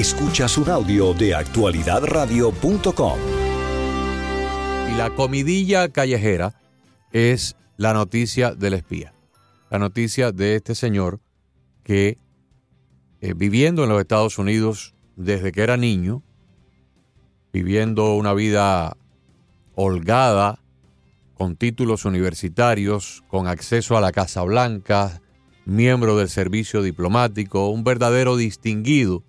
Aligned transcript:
Escuchas 0.00 0.56
un 0.56 0.70
audio 0.70 1.12
de 1.12 1.34
actualidadradio.com. 1.34 3.18
Y 4.90 4.96
la 4.96 5.10
comidilla 5.14 5.90
callejera 5.90 6.58
es 7.12 7.54
la 7.76 7.92
noticia 7.92 8.54
del 8.54 8.72
espía. 8.72 9.12
La 9.68 9.78
noticia 9.78 10.32
de 10.32 10.56
este 10.56 10.74
señor 10.74 11.20
que 11.84 12.16
eh, 13.20 13.34
viviendo 13.36 13.84
en 13.84 13.90
los 13.90 14.00
Estados 14.00 14.38
Unidos 14.38 14.94
desde 15.16 15.52
que 15.52 15.60
era 15.60 15.76
niño, 15.76 16.22
viviendo 17.52 18.14
una 18.14 18.32
vida 18.32 18.96
holgada, 19.74 20.60
con 21.34 21.56
títulos 21.56 22.06
universitarios, 22.06 23.22
con 23.28 23.48
acceso 23.48 23.98
a 23.98 24.00
la 24.00 24.12
Casa 24.12 24.40
Blanca, 24.44 25.20
miembro 25.66 26.16
del 26.16 26.30
servicio 26.30 26.80
diplomático, 26.80 27.68
un 27.68 27.84
verdadero 27.84 28.38
distinguido 28.38 29.24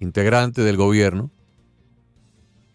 integrante 0.00 0.62
del 0.62 0.76
gobierno, 0.76 1.30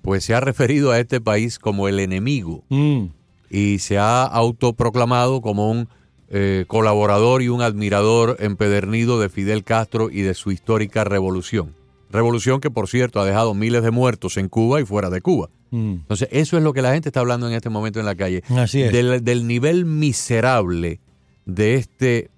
pues 0.01 0.23
se 0.23 0.33
ha 0.35 0.39
referido 0.39 0.91
a 0.91 0.99
este 0.99 1.19
país 1.19 1.59
como 1.59 1.87
el 1.87 1.99
enemigo 1.99 2.63
Mm. 2.69 3.05
y 3.49 3.79
se 3.79 3.97
ha 3.97 4.23
autoproclamado 4.23 5.41
como 5.41 5.69
un 5.69 5.87
eh, 6.29 6.65
colaborador 6.67 7.41
y 7.43 7.49
un 7.49 7.61
admirador 7.61 8.37
empedernido 8.39 9.19
de 9.19 9.29
Fidel 9.29 9.63
Castro 9.63 10.09
y 10.09 10.21
de 10.21 10.33
su 10.33 10.51
histórica 10.51 11.03
revolución. 11.03 11.75
Revolución 12.11 12.61
que, 12.61 12.71
por 12.71 12.87
cierto, 12.87 13.19
ha 13.19 13.25
dejado 13.25 13.53
miles 13.53 13.83
de 13.83 13.91
muertos 13.91 14.37
en 14.37 14.49
Cuba 14.49 14.81
y 14.81 14.85
fuera 14.85 15.09
de 15.11 15.21
Cuba. 15.21 15.49
Mm. 15.71 15.91
Entonces, 15.93 16.27
eso 16.31 16.57
es 16.57 16.63
lo 16.63 16.73
que 16.73 16.81
la 16.81 16.93
gente 16.93 17.09
está 17.09 17.19
hablando 17.19 17.47
en 17.47 17.53
este 17.53 17.69
momento 17.69 17.99
en 17.99 18.05
la 18.07 18.15
calle. 18.15 18.43
Así 18.49 18.81
es. 18.81 18.91
Del, 18.91 19.23
del 19.23 19.45
nivel 19.47 19.85
miserable 19.85 20.99
de 21.45 21.75
este 21.75 22.29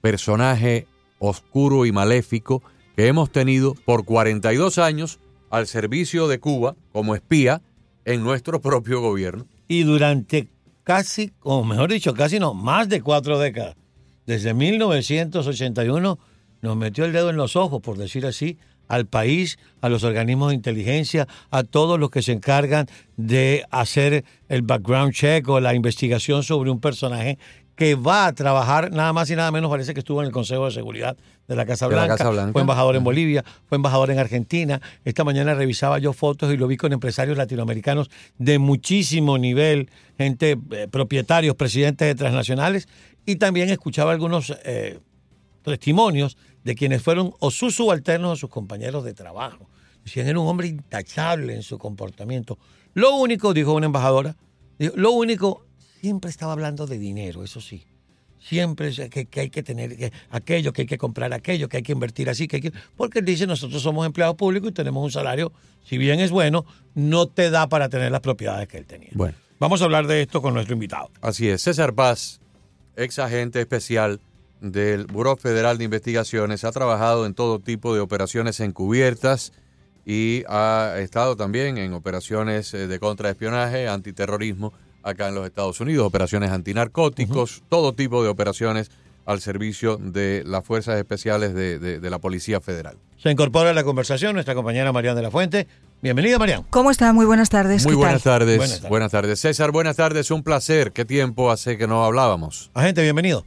personaje 0.00 0.86
oscuro 1.18 1.84
y 1.84 1.92
maléfico 1.92 2.62
que 2.98 3.06
hemos 3.06 3.30
tenido 3.30 3.76
por 3.84 4.04
42 4.04 4.76
años 4.78 5.20
al 5.50 5.68
servicio 5.68 6.26
de 6.26 6.40
Cuba 6.40 6.74
como 6.90 7.14
espía 7.14 7.62
en 8.04 8.24
nuestro 8.24 8.60
propio 8.60 9.00
gobierno. 9.00 9.46
Y 9.68 9.84
durante 9.84 10.48
casi, 10.82 11.30
o 11.44 11.62
mejor 11.62 11.92
dicho, 11.92 12.12
casi 12.12 12.40
no, 12.40 12.54
más 12.54 12.88
de 12.88 13.00
cuatro 13.00 13.38
décadas, 13.38 13.76
desde 14.26 14.52
1981, 14.52 16.18
nos 16.60 16.76
metió 16.76 17.04
el 17.04 17.12
dedo 17.12 17.30
en 17.30 17.36
los 17.36 17.54
ojos, 17.54 17.80
por 17.80 17.98
decir 17.98 18.26
así, 18.26 18.58
al 18.88 19.06
país, 19.06 19.60
a 19.80 19.88
los 19.88 20.02
organismos 20.02 20.48
de 20.48 20.56
inteligencia, 20.56 21.28
a 21.52 21.62
todos 21.62 22.00
los 22.00 22.10
que 22.10 22.22
se 22.22 22.32
encargan 22.32 22.88
de 23.16 23.64
hacer 23.70 24.24
el 24.48 24.62
background 24.62 25.12
check 25.12 25.48
o 25.48 25.60
la 25.60 25.72
investigación 25.72 26.42
sobre 26.42 26.72
un 26.72 26.80
personaje 26.80 27.38
que 27.78 27.94
va 27.94 28.26
a 28.26 28.32
trabajar 28.32 28.90
nada 28.90 29.12
más 29.12 29.30
y 29.30 29.36
nada 29.36 29.52
menos, 29.52 29.70
parece 29.70 29.94
que 29.94 30.00
estuvo 30.00 30.20
en 30.20 30.26
el 30.26 30.32
Consejo 30.32 30.64
de 30.64 30.72
Seguridad 30.72 31.16
de 31.46 31.54
la 31.54 31.64
Casa 31.64 31.86
De 31.86 31.94
la 31.94 32.02
Blanca, 32.02 32.16
Casa 32.16 32.30
Blanca. 32.30 32.52
fue 32.52 32.60
embajador 32.62 32.96
en 32.96 33.04
Bolivia, 33.04 33.44
fue 33.66 33.76
embajador 33.76 34.10
en 34.10 34.18
Argentina. 34.18 34.82
Esta 35.04 35.22
mañana 35.22 35.54
revisaba 35.54 36.00
yo 36.00 36.12
fotos 36.12 36.52
y 36.52 36.56
lo 36.56 36.66
vi 36.66 36.76
con 36.76 36.92
empresarios 36.92 37.38
latinoamericanos 37.38 38.10
de 38.36 38.58
muchísimo 38.58 39.38
nivel, 39.38 39.90
gente, 40.18 40.58
eh, 40.72 40.88
propietarios, 40.90 41.54
presidentes 41.54 42.08
de 42.08 42.16
transnacionales, 42.16 42.88
y 43.24 43.36
también 43.36 43.70
escuchaba 43.70 44.10
algunos 44.10 44.52
eh, 44.64 44.98
testimonios 45.62 46.36
de 46.64 46.74
quienes 46.74 47.00
fueron 47.00 47.32
o 47.38 47.52
sus 47.52 47.76
subalternos 47.76 48.32
o 48.32 48.36
sus 48.36 48.50
compañeros 48.50 49.04
de 49.04 49.14
trabajo. 49.14 49.70
Decían, 50.02 50.26
era 50.26 50.40
un 50.40 50.48
hombre 50.48 50.66
intachable 50.66 51.54
en 51.54 51.62
su 51.62 51.78
comportamiento. 51.78 52.58
Lo 52.94 53.14
único, 53.14 53.54
dijo 53.54 53.72
una 53.72 53.86
embajadora, 53.86 54.34
dijo, 54.80 54.94
lo 54.96 55.12
único, 55.12 55.67
siempre 56.00 56.30
estaba 56.30 56.52
hablando 56.52 56.86
de 56.86 56.98
dinero, 56.98 57.42
eso 57.44 57.60
sí. 57.60 57.84
Siempre 58.40 58.92
que, 59.10 59.26
que 59.26 59.40
hay 59.40 59.50
que 59.50 59.62
tener 59.62 59.96
que- 59.96 60.12
aquello, 60.30 60.72
que 60.72 60.82
hay 60.82 60.86
que 60.86 60.96
comprar 60.98 61.32
aquello, 61.32 61.68
que 61.68 61.78
hay 61.78 61.82
que 61.82 61.92
invertir 61.92 62.30
así, 62.30 62.46
que 62.46 62.56
hay 62.56 62.62
que... 62.62 62.72
Porque 62.96 63.18
él 63.18 63.24
dice, 63.24 63.46
nosotros 63.46 63.82
somos 63.82 64.06
empleados 64.06 64.36
públicos 64.36 64.70
y 64.70 64.72
tenemos 64.72 65.02
un 65.04 65.10
salario, 65.10 65.52
si 65.84 65.98
bien 65.98 66.20
es 66.20 66.30
bueno, 66.30 66.64
no 66.94 67.26
te 67.26 67.50
da 67.50 67.68
para 67.68 67.88
tener 67.88 68.12
las 68.12 68.20
propiedades 68.20 68.68
que 68.68 68.78
él 68.78 68.86
tenía. 68.86 69.10
Bueno, 69.14 69.34
Vamos 69.60 69.82
a 69.82 69.86
hablar 69.86 70.06
de 70.06 70.22
esto 70.22 70.40
con 70.40 70.54
nuestro 70.54 70.74
invitado. 70.74 71.10
así 71.20 71.48
es. 71.48 71.62
César 71.62 71.92
Paz, 71.92 72.40
ex 72.96 73.18
agente 73.18 73.60
especial 73.60 74.20
del 74.60 75.06
Buró 75.06 75.36
Federal 75.36 75.78
de 75.78 75.84
Investigaciones, 75.84 76.62
ha 76.62 76.70
trabajado 76.70 77.26
en 77.26 77.34
todo 77.34 77.58
tipo 77.58 77.92
de 77.92 77.98
operaciones 78.00 78.60
encubiertas 78.60 79.52
y 80.06 80.44
ha 80.48 80.94
estado 80.98 81.34
también 81.36 81.76
en 81.76 81.92
operaciones 81.92 82.72
eh, 82.72 82.86
de 82.86 82.98
contraespionaje, 83.00 83.88
antiterrorismo 83.88 84.72
acá 85.08 85.28
en 85.28 85.34
los 85.34 85.46
Estados 85.46 85.80
Unidos, 85.80 86.06
operaciones 86.06 86.50
antinarcóticos, 86.50 87.62
todo 87.68 87.94
tipo 87.94 88.22
de 88.22 88.28
operaciones 88.28 88.90
al 89.26 89.40
servicio 89.40 89.96
de 89.98 90.42
las 90.46 90.64
fuerzas 90.64 90.96
especiales 90.98 91.54
de, 91.54 91.78
de- 91.78 92.00
de 92.00 92.10
la 92.10 92.18
Policía 92.18 92.60
Federal. 92.60 92.96
Se 93.18 93.30
incorpora 93.30 93.70
a 93.70 93.74
la 93.74 93.84
conversación 93.84 94.34
nuestra 94.34 94.54
compañera 94.54 94.92
Mariana 94.92 95.16
de 95.16 95.22
la 95.22 95.30
Fuente. 95.30 95.66
Bienvenida, 96.00 96.38
Mariana. 96.38 96.64
¿Cómo 96.70 96.90
está? 96.90 97.12
Muy 97.12 97.26
buenas 97.26 97.50
tardes. 97.50 97.84
Muy 97.84 97.92
¿Qué 97.92 97.96
buenas 97.96 98.22
tal? 98.22 98.38
tardes, 98.40 98.56
Buenas 98.56 98.76
tardes. 98.76 98.88
buenas 98.90 99.10
tardes. 99.12 99.40
César, 99.40 99.72
buenas 99.72 99.96
tardes, 99.96 100.30
un 100.30 100.42
placer. 100.44 100.92
¿Qué 100.92 101.04
tiempo 101.04 101.50
hace 101.50 101.76
que 101.76 101.86
no 101.88 102.04
hablábamos? 102.04 102.70
Agente, 102.74 103.02
bienvenido. 103.02 103.44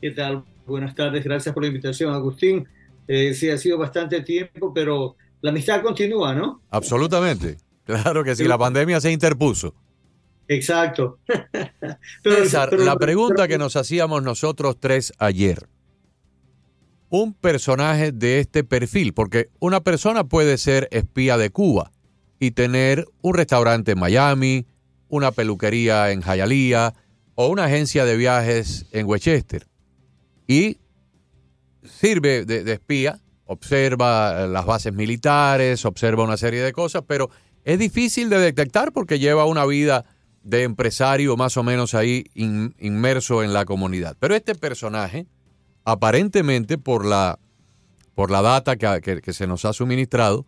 ¿Qué 0.00 0.10
tal? 0.12 0.44
Buenas 0.66 0.94
tardes, 0.94 1.24
gracias 1.24 1.52
por 1.52 1.64
la 1.64 1.68
invitación, 1.68 2.14
Agustín. 2.14 2.66
Eh, 3.08 3.34
sí, 3.34 3.50
ha 3.50 3.58
sido 3.58 3.78
bastante 3.78 4.20
tiempo, 4.22 4.72
pero 4.72 5.16
la 5.40 5.50
amistad 5.50 5.82
continúa, 5.82 6.34
¿no? 6.34 6.62
Absolutamente. 6.70 7.56
Claro 7.84 8.22
que 8.22 8.36
sí, 8.36 8.44
la 8.44 8.56
pandemia 8.56 9.00
se 9.00 9.10
interpuso. 9.10 9.74
Exacto. 10.54 11.18
Pero- 12.22 12.36
César, 12.36 12.70
pero- 12.70 12.84
la 12.84 12.96
pregunta 12.96 13.34
pero- 13.36 13.48
que 13.48 13.58
nos 13.58 13.76
hacíamos 13.76 14.22
nosotros 14.22 14.76
tres 14.80 15.12
ayer. 15.18 15.68
Un 17.08 17.34
personaje 17.34 18.10
de 18.12 18.40
este 18.40 18.64
perfil, 18.64 19.12
porque 19.12 19.50
una 19.60 19.80
persona 19.80 20.24
puede 20.24 20.56
ser 20.56 20.88
espía 20.92 21.36
de 21.36 21.50
Cuba 21.50 21.92
y 22.40 22.52
tener 22.52 23.06
un 23.20 23.34
restaurante 23.34 23.92
en 23.92 23.98
Miami, 23.98 24.66
una 25.08 25.30
peluquería 25.30 26.10
en 26.10 26.22
Hialeah 26.22 26.94
o 27.34 27.48
una 27.48 27.64
agencia 27.64 28.04
de 28.06 28.16
viajes 28.16 28.86
en 28.92 29.06
Westchester. 29.06 29.66
Y 30.46 30.78
sirve 31.84 32.44
de, 32.46 32.64
de 32.64 32.72
espía, 32.72 33.20
observa 33.44 34.44
eh, 34.44 34.48
las 34.48 34.64
bases 34.64 34.92
militares, 34.94 35.84
observa 35.84 36.24
una 36.24 36.36
serie 36.38 36.60
de 36.62 36.72
cosas, 36.72 37.02
pero 37.06 37.28
es 37.64 37.78
difícil 37.78 38.30
de 38.30 38.38
detectar 38.38 38.92
porque 38.92 39.18
lleva 39.18 39.44
una 39.44 39.66
vida 39.66 40.04
de 40.42 40.64
empresario 40.64 41.36
más 41.36 41.56
o 41.56 41.62
menos 41.62 41.94
ahí 41.94 42.24
in- 42.34 42.74
inmerso 42.78 43.42
en 43.42 43.52
la 43.52 43.64
comunidad. 43.64 44.16
Pero 44.18 44.34
este 44.34 44.54
personaje, 44.54 45.26
aparentemente 45.84 46.78
por 46.78 47.04
la, 47.04 47.38
por 48.14 48.30
la 48.30 48.42
data 48.42 48.76
que, 48.76 49.00
que- 49.02 49.20
que 49.20 49.32
se 49.32 49.46
nos 49.46 49.64
ha 49.64 49.72
suministrado, 49.72 50.46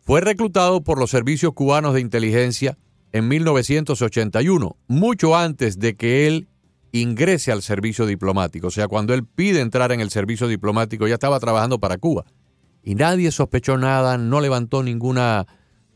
fue 0.00 0.20
reclutado 0.20 0.82
por 0.82 0.98
los 0.98 1.10
servicios 1.10 1.52
cubanos 1.54 1.94
de 1.94 2.00
inteligencia 2.00 2.76
en 3.12 3.28
1981, 3.28 4.76
mucho 4.88 5.36
antes 5.36 5.78
de 5.78 5.96
que 5.96 6.26
él 6.26 6.48
ingrese 6.92 7.52
al 7.52 7.62
servicio 7.62 8.06
diplomático. 8.06 8.66
O 8.66 8.70
sea, 8.70 8.88
cuando 8.88 9.14
él 9.14 9.24
pide 9.24 9.60
entrar 9.60 9.92
en 9.92 10.00
el 10.00 10.10
servicio 10.10 10.48
diplomático, 10.48 11.06
ya 11.06 11.14
estaba 11.14 11.38
trabajando 11.40 11.78
para 11.78 11.98
Cuba. 11.98 12.24
Y 12.82 12.94
nadie 12.96 13.30
sospechó 13.30 13.78
nada, 13.78 14.18
no 14.18 14.40
levantó 14.40 14.82
ninguna, 14.82 15.46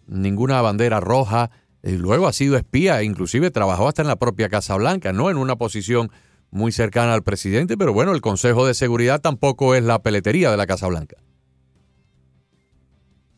ninguna 0.07 0.63
bandera 0.63 1.01
roja. 1.01 1.51
Luego 1.87 2.27
ha 2.27 2.33
sido 2.33 2.57
espía, 2.57 3.03
inclusive 3.05 3.53
trabajó 3.53 3.87
hasta 3.87 4.03
en 4.03 4.09
la 4.09 4.17
propia 4.17 4.49
Casa 4.49 4.77
Blanca, 4.77 5.13
no 5.13 5.31
en 5.31 5.37
una 5.37 5.55
posición 5.55 6.11
muy 6.51 6.73
cercana 6.73 7.15
al 7.15 7.23
presidente, 7.23 7.77
pero 7.77 7.93
bueno, 7.93 8.13
el 8.13 8.21
Consejo 8.21 8.67
de 8.67 8.75
Seguridad 8.75 9.21
tampoco 9.21 9.75
es 9.75 9.85
la 9.85 10.03
peletería 10.03 10.51
de 10.51 10.57
la 10.57 10.67
Casa 10.67 10.89
Blanca. 10.89 11.17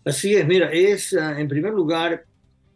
Así 0.05 0.35
es, 0.35 0.47
mira, 0.47 0.71
es 0.73 1.13
ah, 1.13 1.39
en 1.39 1.49
primer 1.49 1.75
lugar 1.75 2.25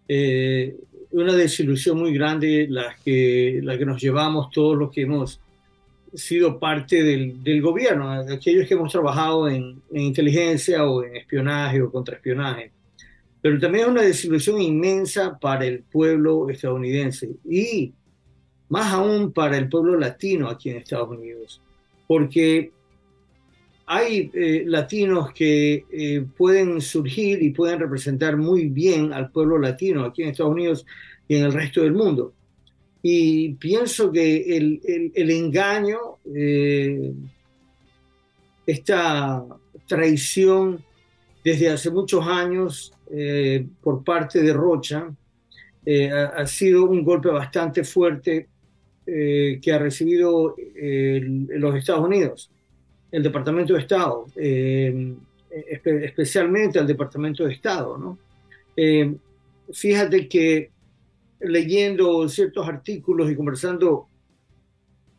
eh, 0.07 0.77
una 1.13 1.35
desilusión 1.35 1.99
muy 1.99 2.13
grande 2.13 2.67
la 2.69 2.95
que, 3.03 3.61
la 3.63 3.79
que 3.79 3.87
nos 3.87 4.03
llevamos 4.03 4.51
todos 4.51 4.77
los 4.77 4.91
que 4.91 5.03
hemos 5.03 5.41
sido 6.13 6.59
parte 6.59 7.03
del, 7.03 7.63
gobierno, 7.63 8.11
aquellos 8.11 8.69
que 8.69 8.75
hemos 8.75 8.93
trabajado 8.93 9.49
en 9.49 9.81
inteligencia 9.95 10.85
o 10.85 11.03
en 11.03 11.17
espionaje 11.17 11.81
o 11.81 11.91
contraespionaje. 11.91 12.71
Pero 13.43 13.59
también 13.59 13.85
es 13.85 13.91
una 13.91 14.03
desilusión 14.03 14.61
inmensa 14.63 15.37
para 15.39 15.67
el 15.67 15.83
pueblo 15.83 16.49
estadounidense 16.49 17.29
y 17.45 17.93
más 18.69 18.93
aún 18.95 19.33
para 19.33 19.59
el 19.59 19.69
pueblo 19.69 19.99
latino 19.99 20.49
aquí 20.49 20.71
en 20.71 20.77
Estados 20.79 21.11
Unidos, 21.11 21.61
porque 22.07 22.71
hay 23.85 24.31
eh, 24.33 24.63
latinos 24.67 25.33
que 25.35 25.85
eh, 25.93 26.25
pueden 26.39 26.81
surgir 26.81 27.43
y 27.43 27.51
pueden 27.51 27.81
representar 27.81 28.37
muy 28.37 28.69
bien 28.69 29.13
al 29.13 29.31
pueblo 29.31 29.59
latino 29.59 30.05
aquí 30.05 30.23
en 30.23 30.29
Estados 30.31 30.53
Unidos 30.53 30.87
y 31.29 31.35
en 31.37 31.45
el 31.45 31.53
resto 31.53 31.83
del 31.83 31.93
mundo. 31.93 32.33
Y 33.03 33.55
pienso 33.55 34.13
que 34.13 34.57
el, 34.57 34.81
el- 34.85 35.13
el 35.15 35.31
engaño, 35.31 35.99
eh, 36.35 37.13
esta 38.67 39.45
traición 39.87 40.83
desde 41.45 41.69
hace 41.71 41.91
muchos 41.91 42.25
años 42.27 42.93
eh, 43.13 43.67
por 43.83 44.03
parte 44.03 44.43
de 44.43 44.53
Rocha, 44.53 45.13
eh, 45.85 46.11
ha, 46.11 46.27
ha 46.29 46.47
sido 46.47 46.85
un 46.85 47.05
golpe 47.05 47.29
bastante 47.29 47.85
fuerte 47.85 48.49
eh, 49.07 49.59
que 49.61 49.73
ha 49.73 49.79
recibido 49.79 50.55
eh, 50.57 51.17
el- 51.21 51.49
los 51.61 51.75
Estados 51.77 52.05
Unidos 52.05 52.51
el 53.11 53.23
Departamento 53.23 53.75
de 53.75 53.81
Estado 53.81 54.27
eh, 54.37 55.15
especialmente 55.85 56.79
al 56.79 56.87
Departamento 56.87 57.45
de 57.45 57.53
Estado. 57.53 57.99
¿no? 57.99 58.19
fíjate 59.73 60.27
que 60.29 60.71
leyendo 61.41 62.27
ciertos 62.29 62.67
artículos 62.67 63.31
y 63.31 63.37
conversando 63.37 64.07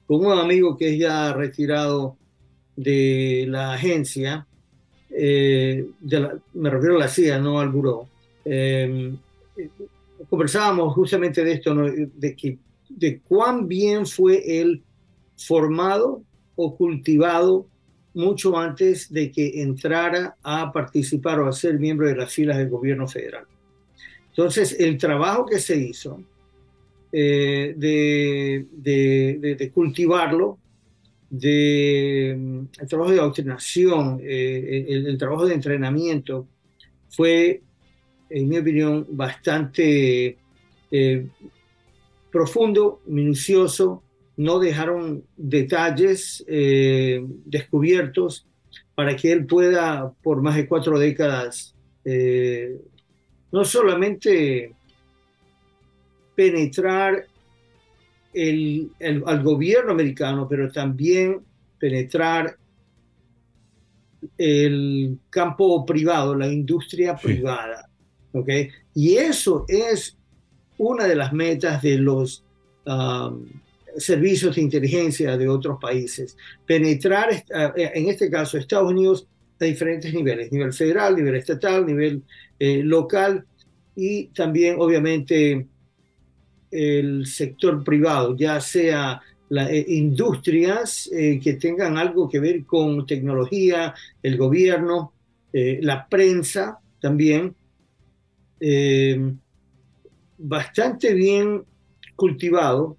con 0.07 0.25
un 0.25 0.31
amigo 0.39 0.75
que 0.77 0.93
es 0.93 0.99
ya 0.99 1.33
retirado 1.33 2.17
de 2.75 3.45
la 3.47 3.73
agencia, 3.73 4.47
eh, 5.15 5.87
me 6.53 6.69
refiero 6.69 6.95
a 6.95 6.99
la 6.99 7.07
CIA, 7.07 7.39
no 7.39 7.59
al 7.59 7.69
buró, 7.69 8.07
eh, 8.45 9.13
conversábamos 10.29 10.93
justamente 10.93 11.43
de 11.43 11.51
esto, 11.53 11.75
de, 11.75 12.35
que, 12.35 12.57
de 12.89 13.19
cuán 13.19 13.67
bien 13.67 14.05
fue 14.05 14.61
él 14.61 14.83
formado 15.37 16.23
o 16.55 16.75
cultivado 16.75 17.67
mucho 18.13 18.57
antes 18.57 19.11
de 19.11 19.31
que 19.31 19.61
entrara 19.61 20.35
a 20.43 20.71
participar 20.71 21.39
o 21.39 21.47
a 21.47 21.51
ser 21.51 21.79
miembro 21.79 22.07
de 22.07 22.15
las 22.15 22.31
filas 22.31 22.57
del 22.57 22.69
gobierno 22.69 23.07
federal. 23.07 23.45
Entonces, 24.29 24.75
el 24.79 24.97
trabajo 24.97 25.45
que 25.45 25.59
se 25.59 25.77
hizo 25.77 26.19
eh, 27.11 27.73
de, 27.77 28.65
de, 28.71 29.71
cultivarlo, 29.71 30.57
de, 31.33 32.35
mm, 32.37 32.59
el 32.79 32.87
trabajo 32.87 33.11
de 33.11 33.19
adoctrinación, 33.19 34.19
eh, 34.21 34.85
el, 34.87 35.17
trabajo 35.17 35.47
de 35.47 35.55
entrenamiento, 35.55 36.47
fue, 37.09 37.61
en 38.29 38.49
mi 38.49 38.59
opinión, 38.59 39.07
bastante 39.09 40.37
eh, 40.91 41.27
profundo, 42.31 43.01
minucioso, 43.07 44.03
no 44.37 44.59
dejaron 44.59 45.23
detalles 45.37 46.43
descubiertos 47.45 48.47
para 48.95 49.15
que 49.15 49.31
él 49.31 49.45
pueda, 49.45 50.11
por 50.23 50.41
más 50.41 50.55
de 50.55 50.67
cuatro 50.67 50.97
décadas, 50.97 51.75
no 53.51 53.63
solamente 53.63 54.73
penetrar 56.35 57.27
el, 58.33 58.91
al 58.99 59.43
gobierno 59.43 59.91
americano, 59.91 60.47
pero 60.47 60.71
también 60.71 61.41
penetrar 61.79 62.57
el 64.37 65.17
campo 65.29 65.85
privado, 65.85 66.35
la 66.35 66.47
industria 66.47 67.15
privada. 67.15 67.89
¿okay? 68.31 68.69
Y 68.95 69.15
eso 69.15 69.65
es 69.67 70.17
una 70.77 71.05
de 71.05 71.15
las 71.15 71.33
metas 71.33 71.81
de 71.81 71.97
los 71.97 72.43
um, 72.85 73.45
servicios 73.97 74.55
de 74.55 74.61
inteligencia 74.61 75.37
de 75.37 75.47
otros 75.47 75.77
países. 75.79 76.35
Penetrar, 76.65 77.43
en 77.75 78.09
este 78.09 78.29
caso, 78.29 78.57
Estados 78.57 78.91
Unidos 78.91 79.27
a 79.59 79.65
diferentes 79.65 80.13
niveles, 80.13 80.51
nivel 80.51 80.73
federal, 80.73 81.15
nivel 81.15 81.35
estatal, 81.35 81.85
nivel 81.85 82.23
eh, 82.59 82.81
local 82.83 83.45
y 83.95 84.25
también, 84.27 84.75
obviamente, 84.79 85.67
el 86.73 87.25
sector 87.25 87.83
privado, 87.83 88.35
ya 88.35 88.59
sea 88.59 89.21
las 89.49 89.69
eh, 89.69 89.85
industrias 89.87 91.09
eh, 91.13 91.39
que 91.41 91.53
tengan 91.53 91.97
algo 91.97 92.29
que 92.29 92.39
ver 92.39 92.65
con 92.65 93.05
tecnología, 93.05 93.93
el 94.21 94.37
gobierno, 94.37 95.13
la 95.55 96.07
prensa 96.07 96.79
también, 96.99 97.55
bastante 100.39 101.13
bien 101.13 101.63
cultivado. 102.15 102.97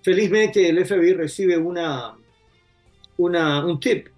Felizmente 0.00 0.66
el 0.66 0.82
FBI 0.86 1.12
recibe 1.12 1.58
una, 1.58 2.16
una, 3.18 3.66
un 3.66 3.78
tip 3.78 4.08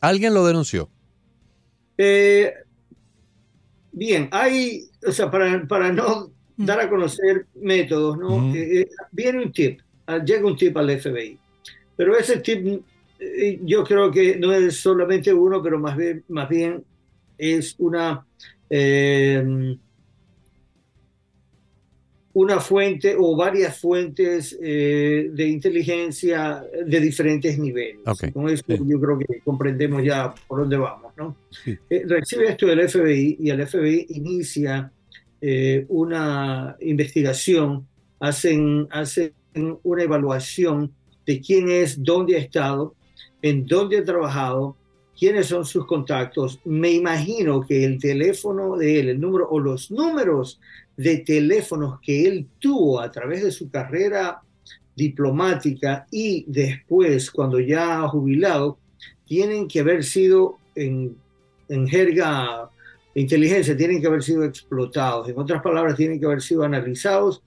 ¿Alguien 0.00 0.32
lo 0.32 0.46
denunció? 0.46 0.88
Eh, 1.98 2.52
bien, 3.92 4.28
hay, 4.32 4.88
o 5.06 5.12
sea, 5.12 5.30
para, 5.30 5.66
para 5.66 5.92
no. 5.92 6.32
Dar 6.66 6.80
a 6.80 6.88
conocer 6.88 7.46
métodos, 7.54 8.18
¿no? 8.18 8.54
Eh, 8.54 8.80
eh, 8.80 8.88
viene 9.12 9.44
un 9.44 9.52
tip, 9.52 9.80
ah, 10.06 10.18
llega 10.24 10.46
un 10.46 10.56
tip 10.56 10.76
al 10.76 10.90
FBI, 10.90 11.38
pero 11.96 12.16
ese 12.16 12.38
tip 12.38 12.82
yo 13.62 13.84
creo 13.84 14.10
que 14.10 14.36
no 14.38 14.52
es 14.52 14.76
solamente 14.76 15.32
uno, 15.32 15.62
pero 15.62 15.78
más 15.78 15.96
bien, 15.96 16.24
más 16.28 16.48
bien 16.48 16.82
es 17.36 17.74
una 17.78 18.24
una 22.32 22.60
fuente 22.60 23.16
o 23.18 23.36
varias 23.36 23.78
fuentes 23.78 24.56
eh, 24.62 25.30
de 25.32 25.48
inteligencia 25.48 26.64
de 26.86 27.00
diferentes 27.00 27.58
niveles. 27.58 28.00
Con 28.32 28.48
eso 28.48 28.64
yo 28.68 29.00
creo 29.00 29.18
que 29.18 29.40
comprendemos 29.44 30.04
ya 30.04 30.32
por 30.46 30.60
dónde 30.60 30.76
vamos. 30.76 31.12
¿no? 31.16 31.36
Eh, 31.66 32.04
recibe 32.06 32.50
esto 32.50 32.66
del 32.66 32.88
FBI 32.88 33.36
y 33.40 33.50
el 33.50 33.66
FBI 33.66 34.06
inicia 34.10 34.92
eh, 35.40 35.86
una 35.88 36.76
investigación, 36.80 37.86
hacen, 38.18 38.86
hacen 38.90 39.32
una 39.82 40.02
evaluación 40.02 40.92
de 41.26 41.40
quién 41.40 41.68
es, 41.70 42.02
dónde 42.02 42.36
ha 42.36 42.38
estado, 42.38 42.94
en 43.42 43.66
dónde 43.66 43.98
ha 43.98 44.04
trabajado, 44.04 44.76
quiénes 45.18 45.46
son 45.46 45.64
sus 45.64 45.86
contactos. 45.86 46.60
Me 46.64 46.92
imagino 46.92 47.60
que 47.60 47.84
el 47.84 47.98
teléfono 47.98 48.76
de 48.76 49.00
él, 49.00 49.08
el 49.10 49.20
número 49.20 49.48
o 49.48 49.58
los 49.58 49.90
números 49.90 50.60
de 50.96 51.18
teléfonos 51.18 52.00
que 52.00 52.26
él 52.26 52.46
tuvo 52.58 53.00
a 53.00 53.10
través 53.10 53.42
de 53.42 53.50
su 53.50 53.70
carrera 53.70 54.40
diplomática 54.94 56.06
y 56.10 56.44
después, 56.46 57.30
cuando 57.30 57.58
ya 57.60 58.06
jubilado, 58.08 58.78
tienen 59.24 59.68
que 59.68 59.80
haber 59.80 60.04
sido 60.04 60.58
en, 60.74 61.16
en 61.68 61.88
jerga 61.88 62.68
inteligencia, 63.14 63.76
tienen 63.76 64.00
que 64.00 64.06
haber 64.06 64.22
sido 64.22 64.44
explotados. 64.44 65.28
En 65.28 65.38
otras 65.38 65.62
palabras, 65.62 65.96
tienen 65.96 66.20
que 66.20 66.26
haber 66.26 66.40
sido 66.40 66.62
analizados 66.62 67.42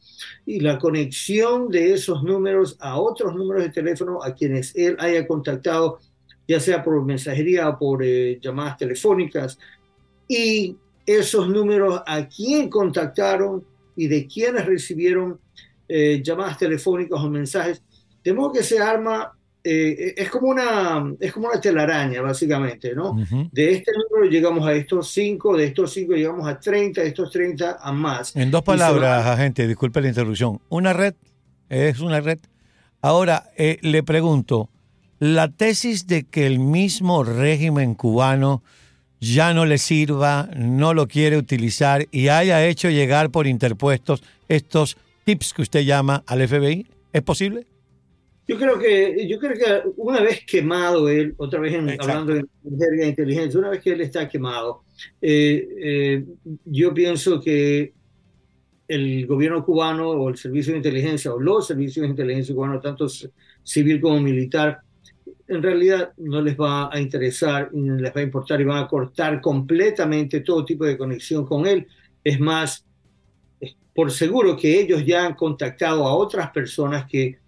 y 0.46 0.60
la 0.60 0.78
conexión 0.78 1.70
de 1.70 1.94
esos 1.94 2.24
números 2.24 2.78
a 2.80 3.00
otros 3.00 3.36
números 3.36 3.64
de 3.64 3.70
teléfono 3.70 4.24
a 4.24 4.34
quienes 4.34 4.76
él 4.76 4.98
haya 5.00 5.26
contactado, 5.26 6.00
ya 6.48 6.60
sea 6.60 6.84
por 6.84 7.04
mensajería 7.06 7.70
o 7.70 7.80
por 7.80 8.04
eh, 8.04 8.40
llamadas 8.42 8.78
telefónicas, 8.78 9.58
y 10.28 10.78
esos 11.06 11.50
números, 11.50 12.02
a 12.06 12.28
quién 12.28 12.70
contactaron 12.70 13.64
y 13.96 14.08
de 14.08 14.26
quiénes 14.28 14.66
recibieron 14.66 15.40
eh, 15.88 16.22
llamadas 16.24 16.58
telefónicas 16.58 17.20
o 17.20 17.30
mensajes. 17.30 17.84
De 18.24 18.34
modo 18.34 18.54
que 18.54 18.64
se 18.64 18.80
arma, 18.80 19.38
eh, 19.64 20.14
es, 20.18 20.30
como 20.30 20.50
una, 20.50 21.14
es 21.20 21.32
como 21.32 21.48
una 21.48 21.62
telaraña, 21.62 22.22
básicamente, 22.22 22.94
¿no? 22.94 23.16
De 23.52 23.72
este 23.72 23.92
número 23.94 24.30
llegamos 24.30 24.68
a 24.68 24.74
estos 24.74 25.12
cinco, 25.12 25.56
de 25.56 25.66
estos 25.66 25.94
cinco 25.94 26.14
llegamos 26.14 26.48
a 26.48 26.60
30, 26.60 27.02
de 27.02 27.08
estos 27.08 27.32
30 27.32 27.78
a 27.82 27.92
más. 27.92 28.36
En 28.36 28.52
dos 28.52 28.64
palabras, 28.64 29.26
agente, 29.26 29.68
disculpe 29.68 30.02
la 30.02 30.10
interrupción. 30.10 30.60
Una 30.70 30.92
red 30.92 31.14
es 31.70 32.02
una 32.02 32.20
red. 32.20 32.40
Ahora, 33.02 33.52
eh, 33.58 33.78
le 33.82 34.04
pregunto, 34.04 34.70
la 35.20 35.48
tesis 35.48 36.08
de 36.08 36.24
que 36.24 36.46
el 36.46 36.60
mismo 36.60 37.24
régimen 37.24 37.96
cubano 37.96 38.64
ya 39.22 39.54
no 39.54 39.66
le 39.66 39.78
sirva, 39.78 40.50
no 40.56 40.94
lo 40.94 41.08
quiere 41.08 41.38
utilizar 41.38 42.06
y 42.12 42.28
haya 42.28 42.66
hecho 42.66 42.90
llegar 42.90 43.30
por 43.30 43.48
interpuestos 43.48 44.22
estos 44.50 44.98
tips 45.24 45.54
que 45.54 45.62
usted 45.62 45.82
llama 45.82 46.24
al 46.28 46.46
FBI? 46.46 46.88
¿Es 47.14 47.22
posible? 47.22 47.66
Yo 48.46 48.58
creo 48.58 48.78
que, 48.78 49.26
yo 49.28 49.40
creo 49.40 49.54
que 49.54 49.90
una 49.96 50.22
vez 50.22 50.46
quemado 50.46 51.08
él, 51.08 51.34
otra 51.38 51.62
vez 51.62 51.74
hablando 52.00 52.34
de, 52.34 52.44
de 52.62 53.08
inteligencia, 53.08 53.60
una 53.60 53.70
vez 53.70 53.82
que 53.82 53.94
él 53.94 54.02
está 54.02 54.28
quemado, 54.28 54.84
eh, 55.22 55.68
eh, 55.82 56.26
yo 56.66 56.94
pienso 56.94 57.40
que 57.40 57.94
el 58.88 59.26
gobierno 59.26 59.64
cubano 59.64 60.10
o 60.10 60.30
el 60.30 60.38
servicio 60.38 60.74
de 60.74 60.78
inteligencia 60.78 61.34
o 61.34 61.40
los 61.40 61.68
servicios 61.68 62.04
de 62.04 62.10
inteligencia 62.10 62.54
cubanos, 62.54 62.82
tanto 62.82 63.08
civil 63.64 64.02
como 64.02 64.20
militar, 64.20 64.82
en 65.48 65.64
realidad 65.64 66.12
no 66.18 66.42
les 66.42 66.60
va 66.60 66.94
a 66.94 67.00
interesar, 67.00 67.70
ni 67.74 68.02
les 68.02 68.14
va 68.14 68.20
a 68.20 68.24
importar 68.24 68.60
y 68.60 68.66
van 68.66 68.84
a 68.84 68.88
cortar 68.88 69.40
completamente 69.40 70.42
todo 70.42 70.66
tipo 70.66 70.86
de 70.86 70.98
conexión 70.98 71.46
con 71.46 71.66
él. 71.66 71.88
Es 72.24 72.40
más, 72.40 72.86
por 73.96 74.12
seguro 74.12 74.58
que 74.58 74.82
ellos 74.82 75.06
ya 75.06 75.26
han 75.26 75.36
contactado 75.36 76.06
a 76.06 76.16
otras 76.16 76.50
personas 76.52 77.06
que, 77.06 77.40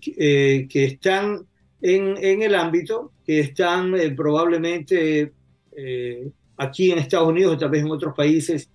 que, 0.00 0.14
eh, 0.16 0.68
están 0.72 1.46
en, 1.80 2.16
en, 2.18 2.42
el 2.42 2.54
ámbito, 2.54 3.12
que 3.24 3.40
están 3.40 3.94
eh, 3.94 4.10
probablemente 4.10 5.32
eh, 5.76 6.30
aquí 6.56 6.90
en 6.90 6.98
Estados 6.98 7.28
Unidos 7.28 7.54
o 7.54 7.58
tal 7.58 7.70
vez 7.70 7.82
en 7.82 7.90
otros 7.90 8.14
países, 8.14 8.70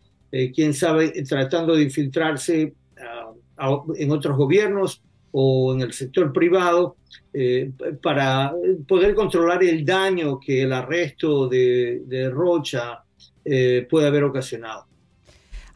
quién 0.53 0.73
sabe, 0.73 1.11
tratando 1.23 1.75
de 1.75 1.83
infiltrarse 1.83 2.73
ah, 2.97 3.81
en 3.95 4.11
otros 4.11 4.35
gobiernos 4.35 5.01
o 5.37 5.73
en 5.73 5.81
el 5.81 5.91
sector 5.91 6.31
privado 6.31 6.95
eh, 7.33 7.69
para 8.01 8.53
poder 8.87 9.13
controlar 9.13 9.61
el 9.65 9.83
daño 9.83 10.39
que 10.39 10.61
el 10.61 10.71
arresto 10.71 11.49
de, 11.49 12.29
Rocha 12.31 13.03
eh, 13.43 13.85
puede 13.89 14.07
haber 14.07 14.23
ocasionado. 14.23 14.85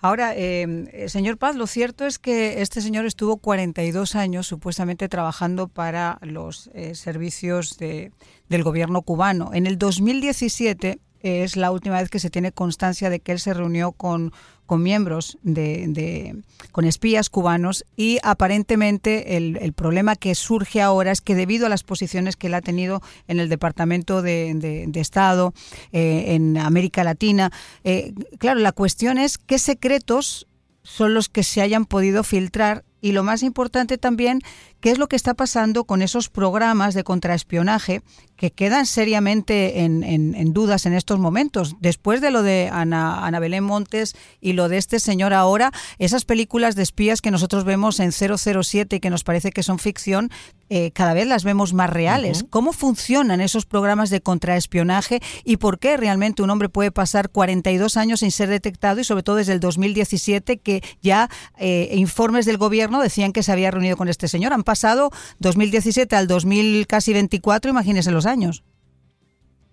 Ahora, 0.02 0.34
eh, 0.36 1.06
señor 1.10 1.38
Paz, 1.38 1.56
lo 1.58 1.68
cierto 1.68 2.06
es 2.06 2.20
que 2.20 2.62
este 2.62 2.80
señor 2.80 3.06
estuvo 3.06 3.38
42 3.38 4.16
años 4.16 4.48
supuestamente 4.48 5.10
trabajando 5.10 5.68
para 5.68 6.20
los 6.22 6.70
eh, 6.74 6.96
servicios 6.96 7.78
de, 7.78 8.14
del 8.48 8.64
gobierno 8.64 9.02
cubano. 9.02 9.52
En 9.54 9.68
el 9.68 9.78
2017 9.78 11.00
es 11.22 11.56
la 11.56 11.72
última 11.72 12.00
vez 12.00 12.10
que 12.10 12.20
se 12.20 12.30
tiene 12.30 12.52
constancia 12.52 13.10
de 13.10 13.20
que 13.20 13.32
él 13.32 13.40
se 13.40 13.54
reunió 13.54 13.92
con, 13.92 14.32
con 14.70 14.84
miembros 14.84 15.40
de, 15.42 16.44
con 16.72 16.86
espías 16.86 17.32
cubanos 17.32 17.86
y 17.98 18.20
aparentemente 18.22 19.36
el, 19.36 19.74
problema 19.74 20.16
que 20.16 20.36
surge 20.36 20.80
ahora 20.80 21.12
es 21.12 21.22
que 21.22 21.34
debido 21.34 21.66
a 21.66 21.70
las 21.70 21.82
posiciones 21.82 22.36
que 22.36 22.48
él 22.48 22.54
ha 22.54 22.62
tenido 22.62 23.02
en 23.28 23.40
el 23.40 23.50
Departamento 23.50 24.22
de, 24.22 24.88
Estado 24.94 25.56
eh, 25.92 26.36
en 26.36 26.56
América 26.58 27.04
Latina, 27.04 27.52
eh, 27.84 28.14
claro, 28.38 28.60
la 28.60 28.72
cuestión 28.72 29.18
es 29.18 29.40
qué 29.40 29.58
secretos 29.58 30.46
son 30.84 31.16
los 31.16 31.30
que 31.30 31.42
se 31.42 31.62
hayan 31.62 31.86
podido 31.86 32.24
filtrar 32.24 32.84
y 33.02 33.14
lo 33.14 33.24
más 33.24 33.44
importante 33.44 33.98
también, 33.98 34.42
qué 34.80 34.92
es 34.92 34.98
lo 34.98 35.08
que 35.08 35.16
está 35.16 35.34
pasando 35.34 35.84
con 35.84 36.02
esos 36.02 36.30
programas 36.30 36.94
de 36.94 37.04
contraespionaje 37.04 38.02
que 38.40 38.52
quedan 38.52 38.86
seriamente 38.86 39.82
en, 39.82 40.54
dudas 40.54 40.86
en 40.86 40.94
estos 40.94 41.20
momentos. 41.20 41.76
Después 41.82 42.22
de 42.22 42.32
lo 42.32 42.42
de 42.42 42.70
Ana, 42.72 43.26
Ana, 43.26 43.40
Belén 43.40 43.66
Montes 43.66 44.16
y 44.40 44.54
lo 44.54 44.70
de 44.70 44.78
este 44.78 45.02
señor 45.02 45.34
ahora, 45.34 45.74
esas 45.98 46.24
películas 46.24 46.76
de 46.76 46.84
espías 46.84 47.20
que 47.20 47.32
nosotros 47.32 47.66
vemos 47.66 48.00
en 48.00 48.14
007 48.14 48.96
y 48.96 49.00
que 49.02 49.10
nos 49.10 49.26
parece 49.26 49.52
que 49.52 49.62
son 49.62 49.78
ficción, 49.78 50.32
eh, 50.70 50.92
cada 50.92 51.14
vez 51.14 51.28
las 51.28 51.44
vemos 51.44 51.74
más 51.74 51.90
reales. 51.90 52.46
¿Cómo 52.50 52.72
funcionan 52.72 53.42
esos 53.42 53.66
programas 53.66 54.10
de 54.10 54.22
contraespionaje 54.22 55.20
y 55.44 55.58
por 55.58 55.80
qué 55.80 55.98
realmente 55.98 56.42
un 56.42 56.50
hombre 56.50 56.70
puede 56.70 56.92
pasar 56.92 57.30
42 57.30 57.98
años 57.98 58.22
sin 58.22 58.32
ser 58.32 58.50
detectado 58.50 59.02
y 59.02 59.04
sobre 59.04 59.24
todo 59.24 59.36
desde 59.38 59.54
el 59.54 59.60
2017 59.60 60.58
que 60.60 60.82
ya 61.02 61.30
eh, 61.58 61.90
informes 61.96 62.46
del 62.46 62.58
gobierno 62.58 63.02
decían 63.02 63.34
que 63.34 63.44
se 63.44 63.52
había 63.52 63.72
reunido 63.72 63.98
con 63.98 64.08
este 64.08 64.28
señor? 64.30 64.54
Pasado 64.70 65.10
2017 65.40 66.16
al 66.16 66.28
2024, 66.28 67.72
imagínense 67.72 68.12
los 68.12 68.28
años. 68.28 68.64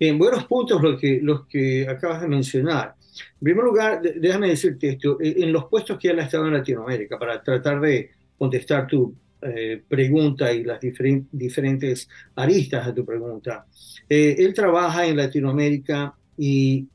En 0.00 0.16
buenos 0.16 0.44
puntos 0.46 0.80
los 0.80 0.98
que, 0.98 1.20
los 1.22 1.46
que 1.48 1.86
acabas 1.86 2.22
de 2.22 2.28
mencionar. 2.28 2.94
En 3.34 3.44
primer 3.44 3.62
lugar, 3.62 4.00
déjame 4.00 4.48
decirte 4.48 4.88
esto, 4.88 5.20
eh, 5.20 5.34
en 5.36 5.52
los 5.52 5.66
puestos 5.66 5.98
que 5.98 6.08
él 6.08 6.18
ha 6.18 6.22
estado 6.22 6.46
en 6.46 6.54
Latinoamérica, 6.54 7.18
para 7.18 7.42
tratar 7.42 7.78
de 7.78 8.08
contestar 8.38 8.86
tu 8.86 9.14
eh, 9.42 9.82
pregunta 9.86 10.50
y 10.50 10.64
las 10.64 10.80
diferentes 10.80 12.08
aristas 12.34 12.86
de 12.86 12.92
tu 12.94 13.04
pregunta, 13.04 13.66
eh, 14.08 14.36
él 14.38 14.54
trabaja 14.54 15.04
en 15.04 15.18
Latinoamérica 15.18 16.14
y 16.38 16.88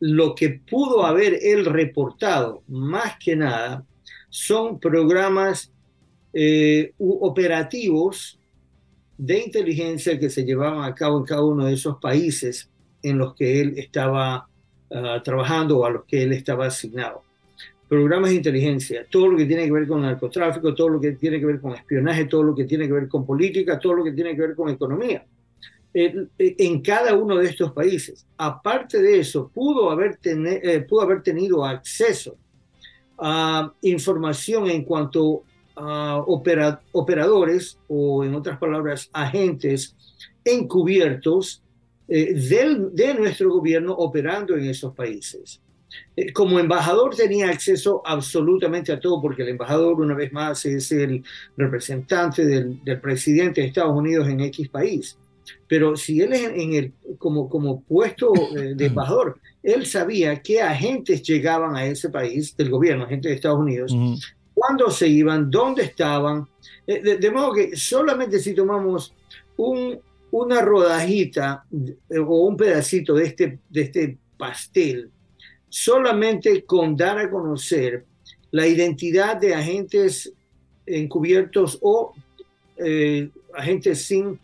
lo 0.00 0.34
que 0.34 0.62
pudo 0.70 1.04
haber 1.04 1.38
él 1.42 1.66
reportado, 1.66 2.62
más 2.66 3.18
que 3.22 3.36
nada, 3.36 3.84
son 4.30 4.80
programas 4.80 5.71
operativos 6.98 8.38
de 9.18 9.38
inteligencia 9.38 10.18
que 10.18 10.30
se 10.30 10.44
llevaban 10.44 10.84
a 10.84 10.94
cabo 10.94 11.18
en 11.18 11.24
cada 11.24 11.44
uno 11.44 11.66
de 11.66 11.74
esos 11.74 11.98
países 11.98 12.68
en 13.02 13.18
los 13.18 13.34
que 13.34 13.60
él 13.60 13.74
estaba 13.76 14.48
ah, 14.90 15.22
trabajando 15.22 15.78
o 15.78 15.86
a 15.86 15.90
los 15.90 16.04
que 16.04 16.22
él 16.22 16.32
estaba 16.32 16.66
asignado. 16.66 17.22
Programas 17.88 18.30
de 18.30 18.36
inteligencia, 18.36 19.06
todo 19.10 19.28
lo 19.28 19.36
que 19.36 19.44
tiene 19.44 19.66
que 19.66 19.72
ver 19.72 19.86
con 19.86 20.02
narcotráfico, 20.02 20.74
todo 20.74 20.88
lo 20.88 21.00
que 21.00 21.12
tiene 21.12 21.38
que 21.38 21.46
ver 21.46 21.60
con 21.60 21.74
espionaje, 21.74 22.24
todo 22.24 22.42
lo 22.42 22.54
que 22.54 22.64
tiene 22.64 22.86
que 22.86 22.94
ver 22.94 23.08
con 23.08 23.26
política, 23.26 23.78
todo 23.78 23.94
lo 23.94 24.04
que 24.04 24.12
tiene 24.12 24.34
que 24.34 24.40
ver 24.40 24.54
con 24.56 24.70
economía. 24.70 25.24
en 25.94 26.80
cada 26.80 27.14
uno 27.14 27.36
de 27.36 27.50
estos 27.50 27.70
países. 27.72 28.26
Aparte 28.38 29.02
de 29.02 29.20
eso, 29.20 29.50
pudo 29.52 29.90
haber, 29.90 30.18
eh, 30.24 30.80
pudo 30.88 31.02
haber 31.02 31.22
tenido 31.22 31.66
acceso 31.66 32.34
a 33.18 33.72
información 33.82 34.70
en 34.70 34.84
cuanto 34.84 35.44
operadores 35.74 37.78
o 37.88 38.24
en 38.24 38.34
otras 38.34 38.58
palabras 38.58 39.10
agentes 39.12 39.94
encubiertos 40.44 41.62
eh, 42.08 42.34
de 42.34 43.14
nuestro 43.14 43.50
gobierno 43.50 43.92
operando 43.92 44.56
en 44.56 44.66
esos 44.66 44.94
países. 44.94 45.60
Eh, 46.16 46.32
como 46.32 46.58
embajador 46.58 47.14
tenía 47.14 47.48
acceso 47.48 48.02
absolutamente 48.04 48.92
a 48.92 49.00
todo 49.00 49.20
porque 49.20 49.42
el 49.42 49.48
embajador 49.48 50.00
una 50.00 50.14
vez 50.14 50.32
más 50.32 50.64
es 50.66 50.90
el 50.92 51.22
representante 51.56 52.44
del, 52.44 52.80
presidente 53.00 53.60
de 53.60 53.68
Estados 53.68 53.96
Unidos 53.96 54.28
en 54.28 54.40
X 54.40 54.68
país. 54.68 55.16
Pero 55.66 55.96
si 55.96 56.20
él 56.20 56.32
es 56.32 56.50
en 56.54 56.74
el, 56.74 56.92
como, 57.18 57.48
como 57.48 57.80
puesto 57.80 58.32
eh, 58.56 58.74
de 58.74 58.86
embajador, 58.86 59.38
él 59.62 59.86
sabía 59.86 60.40
qué 60.40 60.60
agentes 60.60 61.22
llegaban 61.22 61.76
a 61.76 61.86
ese 61.86 62.10
país 62.10 62.56
del 62.56 62.70
gobierno, 62.70 63.04
agentes 63.04 63.30
de 63.30 63.36
Estados 63.36 63.58
Unidos, 63.58 63.94
cuándo 64.62 64.90
se 64.90 65.08
iban, 65.08 65.50
dónde 65.50 65.82
estaban. 65.82 66.46
Eh, 66.86 67.16
de, 67.18 67.30
modo 67.30 67.52
que 67.54 67.76
solamente 67.76 68.38
si 68.38 68.54
tomamos 68.54 69.12
un, 69.56 69.98
una 70.30 70.60
rodajita 70.60 71.64
eh, 72.08 72.18
o 72.18 72.46
un 72.46 72.56
pedacito 72.56 73.14
de 73.14 73.24
este, 73.24 73.58
de 73.68 73.80
este 73.82 74.18
pastel, 74.36 75.10
solamente 75.68 76.64
con 76.64 76.96
dar 76.96 77.18
a 77.18 77.28
conocer 77.28 78.04
la 78.52 78.66
identidad 78.66 79.36
de 79.36 79.54
agentes 79.54 80.32
encubiertos 80.86 81.78
o 81.82 82.14
eh, 82.76 83.30
agentes 83.54 84.04
sin 84.04 84.38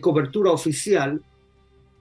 cobertura 0.00 0.50
oficial 0.50 1.22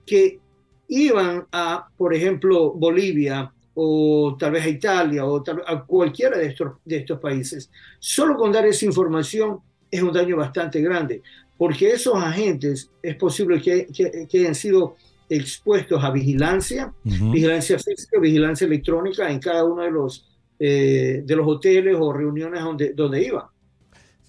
que 0.04 0.40
iban 0.88 1.46
a, 1.52 1.88
por 1.96 2.16
ejemplo, 2.16 2.72
Bolivia, 2.72 3.54
o 3.80 4.36
tal 4.40 4.54
vez 4.54 4.66
a 4.66 4.70
Italia 4.70 5.24
o 5.24 5.44
a 5.68 5.86
cualquiera 5.86 6.36
de 6.36 6.48
estos, 6.48 6.74
de 6.84 6.98
estos 6.98 7.20
países. 7.20 7.70
Solo 8.00 8.36
con 8.36 8.52
dar 8.52 8.66
esa 8.66 8.86
información 8.86 9.60
es 9.92 10.02
un 10.02 10.12
daño 10.12 10.36
bastante 10.36 10.82
grande, 10.82 11.22
porque 11.56 11.92
esos 11.92 12.16
agentes 12.16 12.90
es 13.04 13.16
posible 13.18 13.62
que, 13.62 13.86
que, 13.94 14.40
hayan 14.40 14.56
sido 14.56 14.96
expuestos 15.30 16.04
a 16.04 16.10
vigilancia, 16.10 16.92
vigilancia 17.04 17.78
física, 17.78 18.20
vigilancia 18.20 18.66
electrónica 18.66 19.30
en 19.30 19.40
cada 19.40 19.64
uno 19.64 19.84
de 19.84 19.92
los, 19.92 20.26
eh, 20.58 21.22
de 21.24 21.36
los 21.36 21.48
hoteles 21.48 21.96
o 22.00 22.12
reuniones 22.12 22.64
donde, 22.64 22.94
donde 22.96 23.24
iban. 23.24 23.46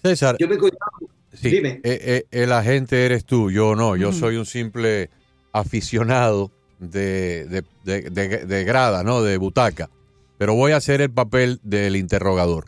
César, 0.03 0.35
yo 0.39 0.47
me 0.47 0.57
dime. 1.41 1.81
Eh, 1.83 1.99
eh, 2.03 2.23
el 2.29 2.51
agente 2.51 3.03
eres 3.03 3.25
tú, 3.25 3.49
yo 3.49 3.75
no, 3.75 3.95
yo 3.95 4.13
soy 4.13 4.35
un 4.35 4.45
simple 4.45 5.09
aficionado 5.53 6.51
de, 6.79 7.63
de, 7.83 8.63
grada, 8.63 9.03
¿no? 9.03 9.21
De 9.21 9.37
butaca. 9.37 9.89
Pero 10.37 10.55
voy 10.55 10.71
a 10.71 10.77
hacer 10.77 11.01
el 11.01 11.11
papel 11.11 11.59
del 11.63 11.95
interrogador 11.95 12.65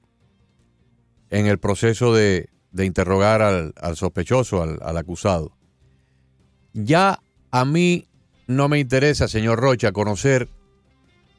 en 1.30 1.48
el 1.48 1.58
proceso 1.58 2.14
de, 2.14 2.50
interrogar 2.78 3.42
al, 3.42 3.74
sospechoso, 3.96 4.62
al, 4.62 4.98
acusado. 4.98 5.54
Ya 6.74 7.20
a 7.52 7.66
mí 7.66 8.08
no 8.48 8.68
me 8.68 8.80
interesa, 8.80 9.28
señor 9.28 9.60
Rocha, 9.60 9.94
conocer 9.94 10.50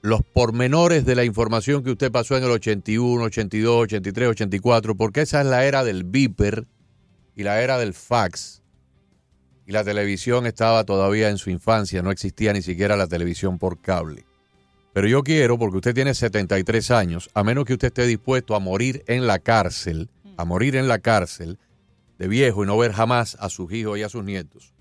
los 0.01 0.23
pormenores 0.23 1.05
de 1.05 1.15
la 1.15 1.25
información 1.25 1.85
que 1.85 1.91
usted 1.91 2.11
pasó 2.11 2.37
en 2.37 2.45
el 2.45 2.51
81, 2.51 3.23
82, 3.25 3.83
83, 3.85 4.29
84, 4.31 4.97
porque 4.97 5.21
esa 5.21 5.43
es 5.43 5.47
la 5.47 5.65
era 5.65 5.85
del 5.85 6.05
beeper 6.05 6.67
y 7.37 7.45
la 7.45 7.63
era 7.63 7.79
del 7.79 7.95
fax 7.95 8.62
y 9.67 9.73
la 9.73 9.85
televisión 9.85 10.47
estaba 10.47 10.85
todavía 10.85 11.31
en 11.31 11.39
su 11.39 11.51
infancia, 11.51 12.03
no 12.03 12.11
existía 12.11 12.53
ni 12.53 12.63
siquiera 12.63 12.97
la 12.97 13.07
televisión 13.07 13.59
por 13.59 13.81
cable. 13.81 14.25
Pero 14.93 15.09
yo 15.09 15.23
quiero, 15.23 15.59
porque 15.59 15.77
usted 15.77 15.95
tiene 15.95 16.15
73 16.15 16.91
años, 16.91 17.31
a 17.35 17.43
menos 17.45 17.65
que 17.65 17.75
usted 17.75 17.89
esté 17.89 18.07
dispuesto 18.07 18.55
a 18.55 18.61
morir 18.61 19.05
en 19.07 19.27
la 19.27 19.39
cárcel, 19.39 20.11
a 20.37 20.45
morir 20.45 20.77
en 20.77 20.89
la 20.89 20.99
cárcel 20.99 21.59
de 22.19 22.29
viejo 22.29 22.65
y 22.65 22.67
no 22.67 22.77
ver 22.77 22.93
jamás 22.93 23.37
a 23.41 23.49
sus 23.49 23.73
hijos 23.73 23.99
y 23.99 24.03
a 24.03 24.09
sus 24.09 24.25
nietos. 24.25 24.75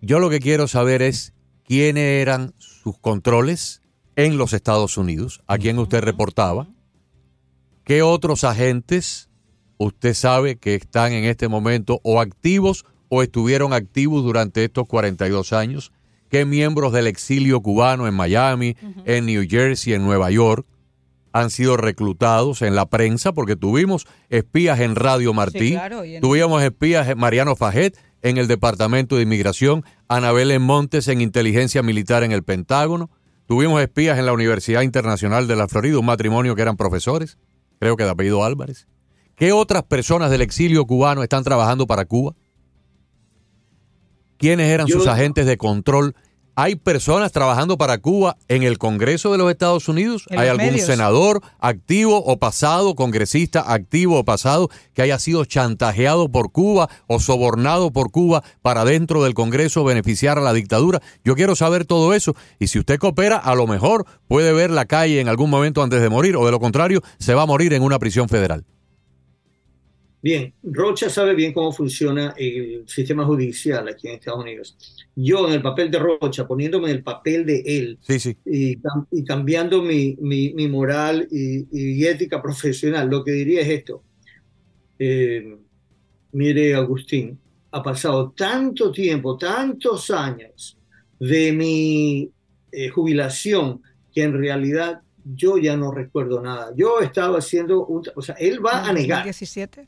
Yo 0.00 0.20
lo 0.20 0.30
que 0.30 0.38
quiero 0.38 0.68
saber 0.68 1.02
es 1.02 1.34
quiénes 1.64 2.22
eran 2.22 2.54
sus 2.58 2.98
controles 2.98 3.82
en 4.14 4.38
los 4.38 4.52
Estados 4.52 4.96
Unidos, 4.96 5.42
a 5.46 5.58
quién 5.58 5.78
usted 5.78 6.00
reportaba, 6.00 6.68
qué 7.84 8.02
otros 8.02 8.44
agentes 8.44 9.27
usted 9.78 10.14
sabe 10.14 10.56
que 10.56 10.74
están 10.74 11.12
en 11.12 11.24
este 11.24 11.48
momento 11.48 12.00
o 12.02 12.20
activos 12.20 12.84
o 13.08 13.22
estuvieron 13.22 13.72
activos 13.72 14.22
durante 14.22 14.64
estos 14.64 14.86
42 14.86 15.52
años, 15.52 15.92
qué 16.28 16.44
miembros 16.44 16.92
del 16.92 17.06
exilio 17.06 17.62
cubano 17.62 18.06
en 18.06 18.14
Miami, 18.14 18.76
en 19.04 19.26
New 19.26 19.46
Jersey, 19.48 19.94
en 19.94 20.04
Nueva 20.04 20.30
York, 20.30 20.66
han 21.32 21.50
sido 21.50 21.76
reclutados 21.76 22.62
en 22.62 22.74
la 22.74 22.86
prensa, 22.86 23.32
porque 23.32 23.56
tuvimos 23.56 24.06
espías 24.28 24.80
en 24.80 24.96
Radio 24.96 25.32
Martí, 25.32 25.76
tuvimos 26.20 26.62
espías 26.62 27.08
en 27.08 27.18
Mariano 27.18 27.56
Fajet 27.56 27.96
en 28.22 28.36
el 28.36 28.48
Departamento 28.48 29.16
de 29.16 29.22
Inmigración, 29.22 29.84
Anabel 30.08 30.58
Montes 30.58 31.08
en 31.08 31.20
Inteligencia 31.20 31.82
Militar 31.82 32.24
en 32.24 32.32
el 32.32 32.42
Pentágono, 32.42 33.10
tuvimos 33.46 33.80
espías 33.80 34.18
en 34.18 34.26
la 34.26 34.32
Universidad 34.32 34.82
Internacional 34.82 35.46
de 35.46 35.56
la 35.56 35.68
Florida, 35.68 35.98
un 35.98 36.06
matrimonio 36.06 36.56
que 36.56 36.62
eran 36.62 36.76
profesores, 36.76 37.38
creo 37.78 37.96
que 37.96 38.04
de 38.04 38.10
apellido 38.10 38.44
Álvarez. 38.44 38.88
¿Qué 39.38 39.52
otras 39.52 39.84
personas 39.84 40.30
del 40.30 40.42
exilio 40.42 40.84
cubano 40.84 41.22
están 41.22 41.44
trabajando 41.44 41.86
para 41.86 42.04
Cuba? 42.04 42.34
¿Quiénes 44.36 44.68
eran 44.68 44.88
sus 44.88 45.06
agentes 45.06 45.46
de 45.46 45.56
control 45.56 46.14
¿Hay 46.60 46.74
personas 46.74 47.30
trabajando 47.30 47.78
para 47.78 47.98
Cuba 47.98 48.36
en 48.48 48.64
el 48.64 48.78
Congreso 48.78 49.30
de 49.30 49.38
los 49.38 49.48
Estados 49.48 49.88
Unidos? 49.88 50.24
¿Hay 50.28 50.48
algún 50.48 50.66
medios. 50.66 50.86
senador 50.86 51.40
activo 51.60 52.20
o 52.20 52.36
pasado, 52.40 52.96
congresista 52.96 53.72
activo 53.72 54.18
o 54.18 54.24
pasado, 54.24 54.68
que 54.92 55.02
haya 55.02 55.20
sido 55.20 55.44
chantajeado 55.44 56.28
por 56.32 56.50
Cuba 56.50 56.88
o 57.06 57.20
sobornado 57.20 57.92
por 57.92 58.10
Cuba 58.10 58.42
para 58.60 58.84
dentro 58.84 59.22
del 59.22 59.34
Congreso 59.34 59.84
beneficiar 59.84 60.36
a 60.36 60.40
la 60.40 60.52
dictadura? 60.52 61.00
Yo 61.24 61.36
quiero 61.36 61.54
saber 61.54 61.84
todo 61.84 62.12
eso. 62.12 62.34
Y 62.58 62.66
si 62.66 62.80
usted 62.80 62.98
coopera, 62.98 63.36
a 63.36 63.54
lo 63.54 63.68
mejor 63.68 64.04
puede 64.26 64.52
ver 64.52 64.70
la 64.70 64.86
calle 64.86 65.20
en 65.20 65.28
algún 65.28 65.50
momento 65.50 65.84
antes 65.84 66.02
de 66.02 66.08
morir, 66.08 66.34
o 66.34 66.44
de 66.44 66.50
lo 66.50 66.58
contrario, 66.58 67.02
se 67.20 67.34
va 67.34 67.42
a 67.42 67.46
morir 67.46 67.72
en 67.72 67.84
una 67.84 68.00
prisión 68.00 68.28
federal. 68.28 68.64
Bien, 70.20 70.52
Rocha 70.64 71.08
sabe 71.08 71.34
bien 71.34 71.52
cómo 71.52 71.70
funciona 71.72 72.34
el 72.36 72.82
sistema 72.88 73.24
judicial 73.24 73.86
aquí 73.88 74.08
en 74.08 74.14
Estados 74.14 74.40
Unidos. 74.42 74.76
Yo 75.14 75.46
en 75.46 75.54
el 75.54 75.62
papel 75.62 75.90
de 75.92 75.98
Rocha, 76.00 76.46
poniéndome 76.46 76.90
en 76.90 76.96
el 76.96 77.02
papel 77.04 77.46
de 77.46 77.62
él 77.64 77.98
Sí, 78.02 78.18
sí. 78.18 78.36
y, 78.44 78.76
cam- 78.78 79.06
y 79.12 79.22
cambiando 79.24 79.80
mi, 79.80 80.16
mi- 80.20 80.52
mi 80.54 80.66
moral 80.68 81.28
y, 81.30 81.66
y 81.70 82.04
ética 82.04 82.42
profesional, 82.42 83.08
lo 83.08 83.22
que 83.22 83.30
diría 83.30 83.60
es 83.60 83.68
esto. 83.68 84.02
Eh, 84.98 85.56
mire, 86.32 86.74
Agustín, 86.74 87.38
ha 87.70 87.82
pasado 87.82 88.32
tanto 88.36 88.90
tiempo, 88.90 89.36
tantos 89.38 90.10
años 90.10 90.76
de 91.20 91.52
mi 91.52 92.30
eh, 92.72 92.88
jubilación 92.88 93.82
que 94.12 94.22
en 94.24 94.32
realidad 94.36 95.00
yo 95.24 95.58
ya 95.58 95.76
no 95.76 95.92
recuerdo 95.92 96.40
nada. 96.42 96.72
Yo 96.74 97.00
estaba 97.00 97.38
haciendo 97.38 97.86
un... 97.86 98.02
O 98.16 98.22
sea, 98.22 98.34
él 98.36 98.64
va 98.64 98.84
a 98.88 98.92
negar. 98.92 99.18
2017. 99.18 99.86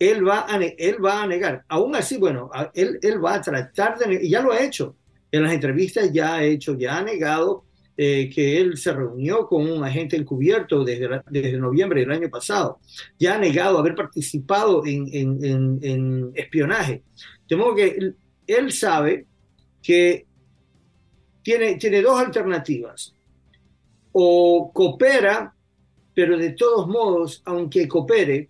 Él 0.00 0.26
va 0.26 0.46
a, 0.48 0.56
él 0.56 0.96
va 1.04 1.22
a 1.22 1.26
negar. 1.28 1.64
Aún 1.68 1.94
así, 1.94 2.16
bueno, 2.18 2.50
él, 2.74 2.98
él 3.02 3.24
va 3.24 3.34
a 3.34 3.40
tratar 3.40 3.96
de, 3.98 4.24
y 4.24 4.30
ya 4.30 4.42
lo 4.42 4.50
ha 4.50 4.60
hecho. 4.64 4.96
En 5.30 5.44
las 5.44 5.52
entrevistas 5.52 6.10
ya 6.12 6.34
ha 6.36 6.42
hecho, 6.44 6.76
ya 6.76 6.98
ha 6.98 7.02
negado 7.04 7.64
eh, 7.96 8.30
que 8.34 8.58
él 8.60 8.78
se 8.78 8.92
reunió 8.92 9.46
con 9.46 9.70
un 9.70 9.84
agente 9.84 10.16
encubierto 10.16 10.82
desde, 10.84 11.08
la- 11.08 11.24
desde 11.30 11.58
noviembre 11.58 12.00
del 12.00 12.10
año 12.12 12.30
pasado. 12.30 12.80
Ya 13.18 13.34
ha 13.34 13.38
negado 13.38 13.78
haber 13.78 13.94
participado 13.94 14.84
en, 14.86 15.06
en- 15.12 15.44
en- 15.44 15.78
en 15.82 16.30
espionaje. 16.34 17.04
De 17.48 17.56
modo 17.56 17.74
que 17.76 17.88
él, 17.88 18.16
él 18.46 18.72
sabe 18.72 19.26
que 19.82 20.26
tiene, 21.42 21.76
tiene 21.76 22.00
dos 22.02 22.18
alternativas. 22.18 23.14
O 24.12 24.72
coopera, 24.72 25.54
pero 26.14 26.36
de 26.36 26.50
todos 26.52 26.88
modos, 26.88 27.42
aunque 27.44 27.86
coopere, 27.86 28.48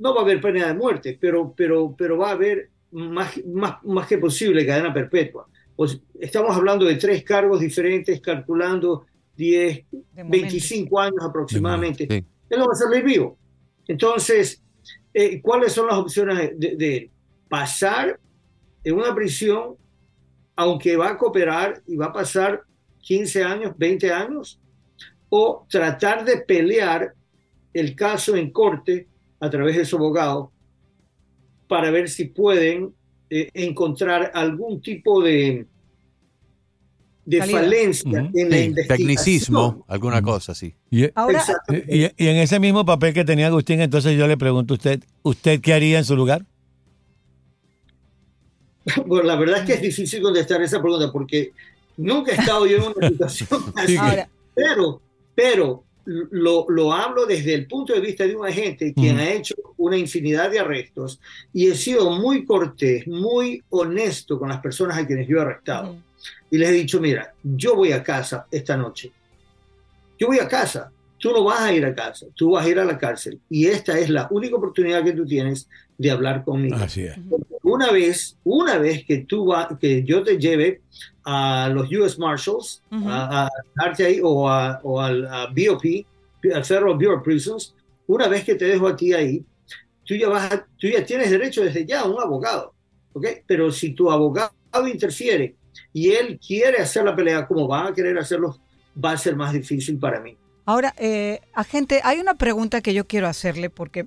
no 0.00 0.14
va 0.14 0.22
a 0.22 0.24
haber 0.24 0.40
pena 0.40 0.66
de 0.66 0.74
muerte, 0.74 1.16
pero, 1.20 1.52
pero, 1.54 1.94
pero 1.96 2.16
va 2.18 2.30
a 2.30 2.32
haber 2.32 2.70
más, 2.90 3.38
más, 3.44 3.84
más 3.84 4.06
que 4.06 4.18
posible 4.18 4.66
cadena 4.66 4.92
perpetua. 4.92 5.46
Pues 5.76 6.00
estamos 6.18 6.56
hablando 6.56 6.86
de 6.86 6.96
tres 6.96 7.22
cargos 7.22 7.60
diferentes, 7.60 8.20
calculando 8.20 9.06
10, 9.36 9.84
de 9.90 10.24
momento. 10.24 10.30
25 10.30 11.00
años 11.00 11.22
aproximadamente. 11.22 12.06
Sí. 12.10 12.24
Él 12.48 12.58
no 12.58 12.66
va 12.66 12.72
a 12.72 12.76
salir 12.76 13.04
vivo. 13.04 13.38
Entonces, 13.86 14.62
eh, 15.12 15.40
¿cuáles 15.40 15.72
son 15.72 15.86
las 15.86 15.96
opciones 15.96 16.58
de, 16.58 16.76
de 16.76 16.96
él? 16.96 17.10
Pasar 17.48 18.18
en 18.82 18.94
una 18.94 19.14
prisión, 19.14 19.76
aunque 20.56 20.96
va 20.96 21.10
a 21.10 21.18
cooperar 21.18 21.82
y 21.86 21.96
va 21.96 22.06
a 22.06 22.12
pasar 22.12 22.62
15 23.00 23.44
años, 23.44 23.74
20 23.76 24.12
años, 24.12 24.60
o 25.28 25.66
tratar 25.68 26.24
de 26.24 26.38
pelear 26.38 27.14
el 27.72 27.94
caso 27.94 28.34
en 28.34 28.50
corte 28.50 29.09
a 29.40 29.50
través 29.50 29.76
de 29.76 29.84
su 29.84 29.96
abogado 29.96 30.52
para 31.66 31.90
ver 31.90 32.08
si 32.08 32.26
pueden 32.26 32.94
eh, 33.30 33.48
encontrar 33.54 34.30
algún 34.34 34.80
tipo 34.82 35.22
de, 35.22 35.66
de 37.24 37.38
Salida. 37.38 37.60
falencia 37.60 38.22
Ujú. 38.22 38.38
en 38.38 38.50
la 38.50 38.56
Sí, 38.56 38.64
investigación. 38.64 38.98
tecnicismo, 38.98 39.84
alguna 39.88 40.20
cosa 40.20 40.52
así. 40.52 40.74
Y, 40.90 41.08
Ahora, 41.14 41.38
Exacto. 41.38 41.74
y- 41.74 42.02
y 42.16 42.26
en 42.28 42.36
ese 42.36 42.58
mismo 42.58 42.84
papel 42.84 43.14
que 43.14 43.24
tenía 43.24 43.46
Agustín, 43.46 43.80
entonces 43.80 44.18
yo 44.18 44.26
le 44.26 44.36
pregunto 44.36 44.74
a 44.74 44.76
usted, 44.76 45.00
¿usted 45.22 45.60
qué 45.60 45.74
haría 45.74 45.98
en 45.98 46.04
su 46.04 46.16
lugar? 46.16 46.44
Bueno, 49.06 49.24
la 49.24 49.36
verdad 49.36 49.58
es 49.60 49.64
que 49.66 49.72
es 49.74 49.82
difícil 49.82 50.22
contestar 50.22 50.60
esa 50.62 50.80
pregunta 50.80 51.12
porque 51.12 51.52
nunca 51.96 52.32
he 52.32 52.34
estado 52.36 52.66
yo 52.66 52.76
en 52.78 52.82
una 52.96 53.08
situación 53.08 53.62
así. 53.76 53.96
ahora, 53.96 54.28
Pero, 54.54 55.02
pero 55.34 55.84
lo, 56.04 56.66
lo 56.68 56.92
hablo 56.92 57.26
desde 57.26 57.54
el 57.54 57.66
punto 57.66 57.92
de 57.92 58.00
vista 58.00 58.26
de 58.26 58.34
un 58.34 58.46
agente 58.46 58.92
quien 58.94 59.16
Mm. 59.16 59.18
ha 59.20 59.30
hecho 59.30 59.54
una 59.76 59.96
infinidad 59.96 60.50
de 60.50 60.58
arrestos 60.58 61.20
y 61.52 61.68
he 61.68 61.74
sido 61.74 62.10
muy 62.10 62.44
cortés, 62.44 63.06
muy 63.06 63.62
honesto 63.70 64.38
con 64.38 64.48
las 64.48 64.60
personas 64.60 64.98
a 64.98 65.06
quienes 65.06 65.28
yo 65.28 65.38
he 65.38 65.40
arrestado. 65.42 65.96
Y 66.50 66.58
les 66.58 66.68
he 66.70 66.72
dicho, 66.72 67.00
mira, 67.00 67.32
yo 67.42 67.76
voy 67.76 67.92
a 67.92 68.02
casa 68.02 68.46
esta 68.50 68.76
noche. 68.76 69.10
Yo 70.18 70.26
voy 70.26 70.38
a 70.38 70.48
casa. 70.48 70.92
Tú 71.20 71.32
no 71.32 71.44
vas 71.44 71.60
a 71.60 71.72
ir 71.74 71.84
a 71.84 71.94
casa, 71.94 72.26
tú 72.34 72.52
vas 72.52 72.64
a 72.64 72.68
ir 72.70 72.78
a 72.78 72.84
la 72.84 72.96
cárcel. 72.96 73.40
Y 73.48 73.66
esta 73.66 73.98
es 73.98 74.08
la 74.08 74.26
única 74.30 74.56
oportunidad 74.56 75.04
que 75.04 75.12
tú 75.12 75.26
tienes 75.26 75.68
de 75.98 76.10
hablar 76.10 76.42
conmigo 76.44 76.76
Así 76.76 77.02
es. 77.02 77.18
una 77.62 77.92
vez, 77.92 78.38
una 78.42 78.78
vez 78.78 79.04
que 79.06 79.18
tú 79.26 79.46
va, 79.46 79.68
que 79.78 80.02
yo 80.02 80.22
te 80.22 80.38
lleve 80.38 80.80
a 81.24 81.68
los 81.72 81.90
US 81.92 82.18
Marshals, 82.18 82.82
a, 82.90 83.44
a 83.46 83.48
darte 83.74 84.06
ahí, 84.06 84.20
o, 84.22 84.48
a- 84.48 84.80
o 84.82 85.00
al 85.00 85.26
a 85.26 85.46
BOP, 85.48 86.06
al 86.54 86.64
Federal 86.64 86.94
Bureau 86.94 87.18
of 87.18 87.22
Prisons, 87.24 87.74
una 88.06 88.26
vez 88.28 88.44
que 88.44 88.54
te 88.54 88.64
dejo 88.64 88.88
a 88.88 88.96
ti 88.96 89.12
ahí, 89.12 89.44
tú 90.04 90.14
ya, 90.14 90.28
vas 90.28 90.52
a- 90.52 90.66
tú 90.78 90.88
ya 90.88 91.04
tienes 91.04 91.30
derecho 91.30 91.62
desde 91.62 91.84
ya 91.86 92.00
a 92.00 92.08
un 92.08 92.20
abogado, 92.20 92.74
¿ok? 93.12 93.26
Pero 93.46 93.70
si 93.70 93.92
tu 93.94 94.10
abogado 94.10 94.52
interfiere 94.90 95.56
y 95.92 96.10
él 96.12 96.38
quiere 96.44 96.78
hacer 96.78 97.04
la 97.04 97.14
pelea 97.14 97.46
como 97.46 97.68
van 97.68 97.88
a 97.88 97.94
querer 97.94 98.18
hacerlo, 98.18 98.56
va 99.02 99.12
a 99.12 99.18
ser 99.18 99.36
más 99.36 99.52
difícil 99.52 99.98
para 99.98 100.20
mí. 100.20 100.36
Ahora, 100.66 100.94
eh, 100.98 101.40
agente, 101.54 102.00
hay 102.04 102.18
una 102.18 102.34
pregunta 102.34 102.80
que 102.80 102.94
yo 102.94 103.06
quiero 103.06 103.28
hacerle 103.28 103.70
porque 103.70 104.06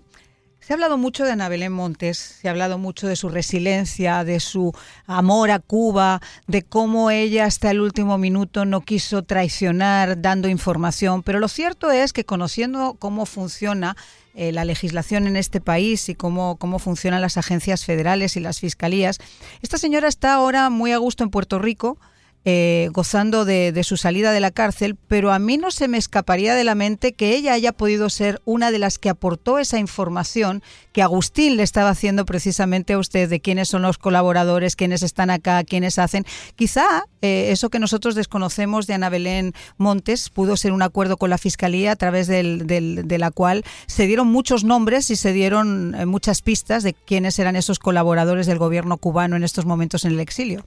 se 0.63 0.71
ha 0.71 0.75
hablado 0.75 0.97
mucho 0.97 1.25
de 1.25 1.31
Ana 1.31 1.49
Belén 1.49 1.73
Montes, 1.73 2.17
se 2.17 2.47
ha 2.47 2.51
hablado 2.51 2.77
mucho 2.77 3.05
de 3.05 3.17
su 3.17 3.27
resiliencia, 3.27 4.23
de 4.23 4.39
su 4.39 4.73
amor 5.05 5.51
a 5.51 5.59
Cuba, 5.59 6.21
de 6.47 6.63
cómo 6.63 7.11
ella 7.11 7.43
hasta 7.43 7.69
el 7.69 7.81
último 7.81 8.17
minuto 8.17 8.63
no 8.63 8.79
quiso 8.79 9.23
traicionar 9.23 10.21
dando 10.21 10.47
información, 10.47 11.21
pero 11.21 11.41
lo 11.41 11.49
cierto 11.49 11.91
es 11.91 12.13
que 12.13 12.23
conociendo 12.23 12.95
cómo 12.97 13.25
funciona 13.25 13.97
eh, 14.35 14.53
la 14.53 14.63
legislación 14.63 15.27
en 15.27 15.35
este 15.35 15.59
país 15.59 16.07
y 16.07 16.15
cómo, 16.15 16.55
cómo 16.55 16.79
funcionan 16.79 17.21
las 17.21 17.35
agencias 17.35 17.83
federales 17.83 18.37
y 18.37 18.39
las 18.39 18.61
fiscalías, 18.61 19.19
esta 19.61 19.77
señora 19.77 20.07
está 20.07 20.33
ahora 20.33 20.69
muy 20.69 20.93
a 20.93 20.97
gusto 20.97 21.25
en 21.25 21.29
Puerto 21.29 21.59
Rico, 21.59 21.97
eh, 22.45 22.89
gozando 22.91 23.45
de, 23.45 23.71
de 23.71 23.83
su 23.83 23.97
salida 23.97 24.31
de 24.31 24.39
la 24.39 24.51
cárcel, 24.51 24.97
pero 25.07 25.31
a 25.31 25.39
mí 25.39 25.57
no 25.57 25.71
se 25.71 25.87
me 25.87 25.97
escaparía 25.97 26.55
de 26.55 26.63
la 26.63 26.75
mente 26.75 27.13
que 27.13 27.35
ella 27.35 27.53
haya 27.53 27.71
podido 27.71 28.09
ser 28.09 28.41
una 28.45 28.71
de 28.71 28.79
las 28.79 28.99
que 28.99 29.09
aportó 29.09 29.59
esa 29.59 29.79
información 29.79 30.61
que 30.91 31.01
Agustín 31.01 31.57
le 31.57 31.63
estaba 31.63 31.89
haciendo 31.89 32.25
precisamente 32.25 32.93
a 32.93 32.97
usted 32.97 33.29
de 33.29 33.39
quiénes 33.39 33.69
son 33.69 33.81
los 33.81 33.97
colaboradores, 33.97 34.75
quiénes 34.75 35.03
están 35.03 35.29
acá, 35.29 35.63
quiénes 35.63 35.99
hacen. 35.99 36.25
Quizá 36.55 37.05
eh, 37.21 37.47
eso 37.51 37.69
que 37.69 37.79
nosotros 37.79 38.15
desconocemos 38.15 38.87
de 38.87 38.93
Ana 38.93 39.09
Belén 39.09 39.53
Montes 39.77 40.29
pudo 40.29 40.57
ser 40.57 40.71
un 40.71 40.81
acuerdo 40.81 41.17
con 41.17 41.29
la 41.29 41.37
Fiscalía 41.37 41.93
a 41.93 41.95
través 41.95 42.27
del, 42.27 42.65
de 42.67 43.17
la 43.17 43.31
cual 43.31 43.63
se 43.87 44.05
dieron 44.07 44.27
muchos 44.27 44.63
nombres 44.63 45.09
y 45.09 45.15
se 45.15 45.33
dieron 45.33 45.95
eh, 45.95 46.05
muchas 46.05 46.41
pistas 46.41 46.83
de 46.83 46.93
quiénes 46.93 47.39
eran 47.39 47.55
esos 47.55 47.79
colaboradores 47.79 48.47
del 48.47 48.57
gobierno 48.57 48.97
cubano 48.97 49.35
en 49.35 49.43
estos 49.43 49.65
momentos 49.65 50.05
en 50.05 50.11
el 50.11 50.19
exilio. 50.19 50.65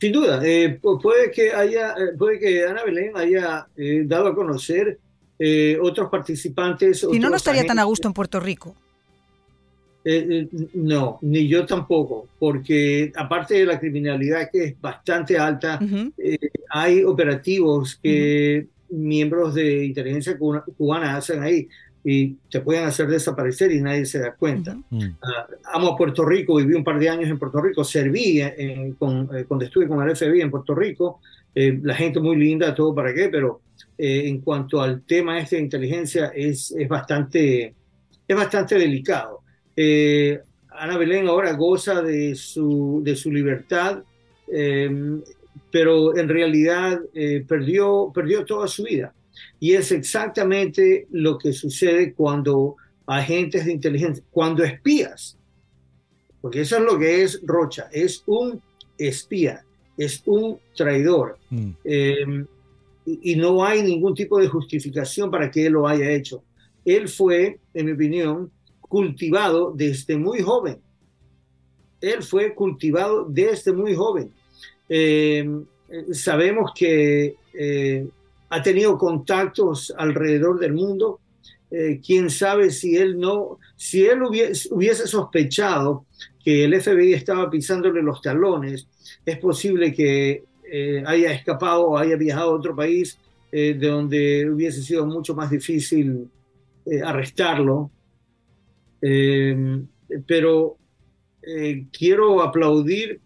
Sin 0.00 0.12
duda, 0.12 0.40
eh, 0.44 0.80
pu- 0.80 1.00
puede 1.00 1.30
que 1.30 1.52
haya, 1.52 1.90
eh, 1.90 2.16
puede 2.18 2.38
que 2.38 2.64
Ana 2.64 2.82
Belén 2.84 3.12
haya 3.14 3.66
eh, 3.76 4.02
dado 4.06 4.28
a 4.28 4.34
conocer 4.34 4.98
eh, 5.38 5.78
otros 5.80 6.08
participantes. 6.10 7.00
Si 7.00 7.18
no, 7.18 7.28
no 7.30 7.36
estaría 7.36 7.62
tan 7.66 7.78
a 7.78 7.84
gusto 7.84 8.08
en 8.08 8.14
Puerto 8.14 8.40
Rico. 8.40 8.74
No, 10.72 11.18
ni 11.20 11.46
yo 11.46 11.66
tampoco, 11.66 12.26
porque 12.38 13.12
aparte 13.14 13.54
de 13.54 13.66
la 13.66 13.78
criminalidad 13.78 14.48
que 14.50 14.64
es 14.64 14.80
bastante 14.80 15.36
alta, 15.36 15.78
hay 16.70 17.04
operativos 17.04 17.98
que 18.02 18.66
miembros 18.88 19.54
de 19.54 19.84
inteligencia 19.84 20.38
cubana 20.38 21.16
hacen 21.16 21.42
ahí 21.42 21.68
y 22.02 22.34
te 22.50 22.60
pueden 22.60 22.84
hacer 22.84 23.06
desaparecer 23.08 23.70
y 23.72 23.80
nadie 23.80 24.06
se 24.06 24.18
da 24.20 24.34
cuenta. 24.34 24.72
Ujú. 24.90 25.04
Mm. 25.04 25.16
Ah, 25.22 25.46
amo 25.74 25.88
a 25.88 25.96
Puerto 25.96 26.24
Rico, 26.24 26.56
viví 26.56 26.74
un 26.74 26.84
par 26.84 26.98
de 26.98 27.08
años 27.08 27.28
en 27.28 27.38
Puerto 27.38 27.60
Rico, 27.60 27.84
serví 27.84 28.40
en- 28.40 28.92
con, 28.94 29.28
eh, 29.36 29.44
cuando 29.46 29.64
estuve 29.66 29.86
con 29.86 30.02
el 30.02 30.16
FBI 30.16 30.40
en 30.40 30.50
Puerto 30.50 30.74
Rico, 30.74 31.20
eh, 31.54 31.78
la 31.82 31.94
gente 31.94 32.20
muy 32.20 32.36
linda, 32.36 32.74
todo 32.74 32.94
para 32.94 33.12
qué, 33.12 33.28
pero 33.28 33.60
eh, 33.98 34.28
en 34.28 34.40
cuanto 34.40 34.80
al 34.80 35.02
tema 35.02 35.38
este 35.38 35.56
de 35.56 35.62
inteligencia 35.62 36.32
es, 36.34 36.70
es, 36.72 36.88
bastante, 36.88 37.74
es 38.26 38.36
bastante 38.36 38.76
delicado. 38.78 39.40
Eh, 39.76 40.40
Ana 40.70 40.96
Belén 40.96 41.28
ahora 41.28 41.52
goza 41.52 42.00
de 42.00 42.34
su, 42.34 43.00
de 43.04 43.14
su 43.16 43.30
libertad, 43.30 44.02
eh, 44.50 45.20
pero 45.70 46.16
en 46.16 46.28
realidad 46.28 47.00
eh, 47.14 47.44
perdió, 47.46 48.10
perdió 48.14 48.44
toda 48.44 48.66
su 48.66 48.84
vida. 48.84 49.12
Y 49.58 49.72
es 49.74 49.92
exactamente 49.92 51.06
lo 51.10 51.38
que 51.38 51.52
sucede 51.52 52.14
cuando 52.14 52.76
agentes 53.06 53.64
de 53.64 53.72
inteligencia, 53.72 54.24
cuando 54.30 54.62
espías, 54.64 55.36
porque 56.40 56.62
eso 56.62 56.76
es 56.76 56.82
lo 56.82 56.98
que 56.98 57.22
es 57.22 57.40
Rocha, 57.44 57.88
es 57.92 58.22
un 58.26 58.62
espía. 58.98 59.64
es 59.96 60.22
un 60.26 60.58
traidor. 60.74 61.38
Mm. 61.50 61.70
Eh, 61.84 62.44
y, 63.04 63.32
y 63.32 63.36
no 63.36 63.64
hay 63.64 63.82
ningún 63.82 64.14
tipo 64.14 64.38
de 64.38 64.48
justificación 64.48 65.30
para 65.30 65.50
que 65.50 65.66
él 65.66 65.74
lo 65.74 65.86
haya 65.86 66.10
hecho. 66.10 66.42
Él 66.84 67.08
fue, 67.08 67.58
en 67.74 67.86
mi 67.86 67.92
opinión, 67.92 68.50
cultivado 68.80 69.72
desde 69.74 70.16
muy 70.16 70.40
joven. 70.40 70.78
Él 72.00 72.22
fue 72.22 72.54
cultivado 72.54 73.26
desde 73.28 73.72
muy 73.72 73.94
joven. 73.94 74.32
Eh, 74.88 75.48
sabemos 76.12 76.72
que 76.74 77.36
eh, 77.54 78.08
ha 78.50 78.62
tenido 78.62 78.98
contactos 78.98 79.92
alrededor 79.96 80.58
del 80.58 80.74
mundo. 80.74 81.20
Eh, 81.70 82.00
quién 82.04 82.30
sabe 82.30 82.70
si 82.70 82.96
él 82.96 83.18
no, 83.18 83.58
si 83.76 84.04
él 84.04 84.22
hubiese, 84.22 85.06
sospechado 85.06 86.04
que 86.44 86.64
el 86.64 86.80
FBI 86.80 87.14
estaba 87.14 87.48
pisándole 87.48 88.02
los 88.02 88.20
talones, 88.20 88.88
es 89.24 89.38
posible 89.38 89.94
que 89.94 90.44
eh, 90.70 91.02
haya 91.06 91.32
escapado 91.32 91.86
o 91.86 91.98
haya 91.98 92.16
viajado 92.16 92.50
a 92.50 92.54
otro 92.54 92.74
país 92.74 93.18
eh, 93.52 93.74
de 93.74 93.88
donde 93.88 94.48
hubiese 94.48 94.80
sido 94.80 95.04
mucho 95.06 95.34
más 95.34 95.50
difícil 95.50 96.30
eh, 96.86 97.02
arrestarlo. 97.02 97.90
Eh, 99.02 99.82
pero 100.26 100.76
quiero 101.90 102.42
aplaudir 102.42 103.18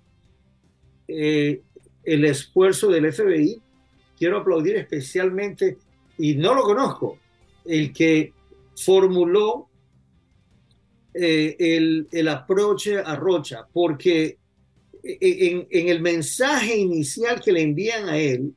el 1.08 2.24
esfuerzo 2.24 2.88
del 2.88 3.12
FBI, 3.12 3.60
quiero 4.24 4.38
aplaudir 4.38 4.76
especialmente, 4.76 5.76
y 6.16 6.34
no 6.36 6.54
lo 6.54 6.62
conozco, 6.62 7.18
el 7.66 7.92
que 7.92 8.32
formuló 8.74 9.68
eh, 11.12 11.54
el, 11.58 12.08
el 12.10 12.28
approach 12.28 12.88
a 13.04 13.16
Rocha, 13.16 13.66
porque 13.70 14.38
en, 15.02 15.66
en 15.68 15.88
el 15.88 16.00
mensaje 16.00 16.74
inicial 16.74 17.38
que 17.38 17.52
le 17.52 17.60
envían 17.60 18.08
a 18.08 18.16
él, 18.16 18.54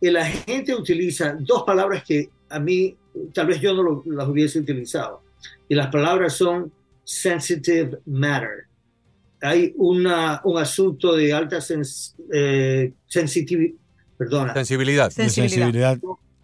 el 0.00 0.16
agente 0.16 0.72
utiliza 0.72 1.36
dos 1.40 1.64
palabras 1.64 2.04
que 2.04 2.30
a 2.50 2.60
mí 2.60 2.96
tal 3.34 3.48
vez 3.48 3.60
yo 3.60 3.74
no 3.74 4.04
las 4.06 4.28
hubiese 4.28 4.60
utilizado. 4.60 5.24
Y 5.68 5.74
las 5.74 5.88
palabras 5.88 6.34
son 6.34 6.72
sensitive 7.02 7.98
matter. 8.06 8.68
Hay 9.40 9.72
una, 9.74 10.40
un 10.44 10.58
asunto 10.58 11.16
de 11.16 11.32
alta 11.32 11.60
sens, 11.60 12.14
eh, 12.32 12.92
perdona, 14.18 14.52
Sensibilidad. 14.54 15.10
Sensibilidad. 15.10 15.94
sensibilidad. 15.94 15.98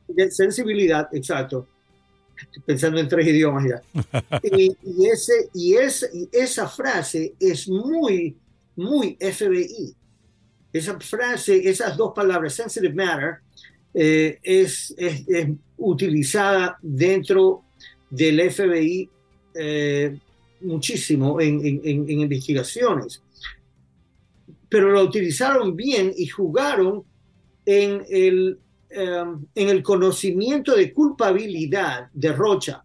de 0.08 0.30
sensibilidad, 0.30 1.08
exacto. 1.12 1.66
Estoy 2.36 2.62
pensando 2.66 2.98
en 3.00 3.08
tres 3.08 3.26
idiomas 3.28 3.64
ya. 3.68 3.82
y, 4.56 4.76
y 4.82 5.06
ese, 5.06 5.48
y, 5.54 5.74
ese, 5.74 6.08
y 6.12 6.28
esa 6.32 6.68
frase 6.68 7.34
es 7.38 7.68
muy, 7.68 8.36
muy 8.76 9.16
FBI. 9.20 9.94
Esa 10.72 10.98
frase, 10.98 11.68
esas 11.68 11.96
dos 11.96 12.12
palabras, 12.14 12.54
sensitive 12.54 12.92
matter, 12.94 13.36
eh, 13.94 14.38
es, 14.42 14.92
es, 14.98 15.22
es 15.28 15.48
utilizada 15.76 16.76
dentro 16.82 17.62
del 18.10 18.50
FBI 18.50 19.08
eh, 19.54 20.18
muchísimo 20.62 21.40
en, 21.40 21.64
en- 21.64 21.80
en- 21.84 22.10
en 22.10 22.20
investigaciones. 22.20 23.22
Pero 24.68 24.90
lo 24.90 25.02
utilizaron 25.02 25.76
bien 25.76 26.12
y 26.16 26.26
jugaron 26.26 27.04
en 27.66 28.04
el, 28.08 28.58
eh, 28.90 29.24
en 29.54 29.68
el 29.68 29.82
conocimiento 29.82 30.74
de 30.74 30.92
culpabilidad 30.92 32.08
de 32.12 32.32
Rocha. 32.32 32.84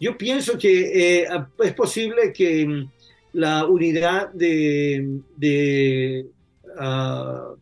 Yo 0.00 0.18
pienso 0.18 0.58
que 0.58 1.22
eh, 1.22 1.28
es 1.60 1.74
posible 1.74 2.32
que 2.32 2.66
mm, 2.66 2.90
la 3.34 3.66
unidad 3.66 4.32
de, 4.32 5.20
de, 5.36 6.26
ah, 6.78 7.54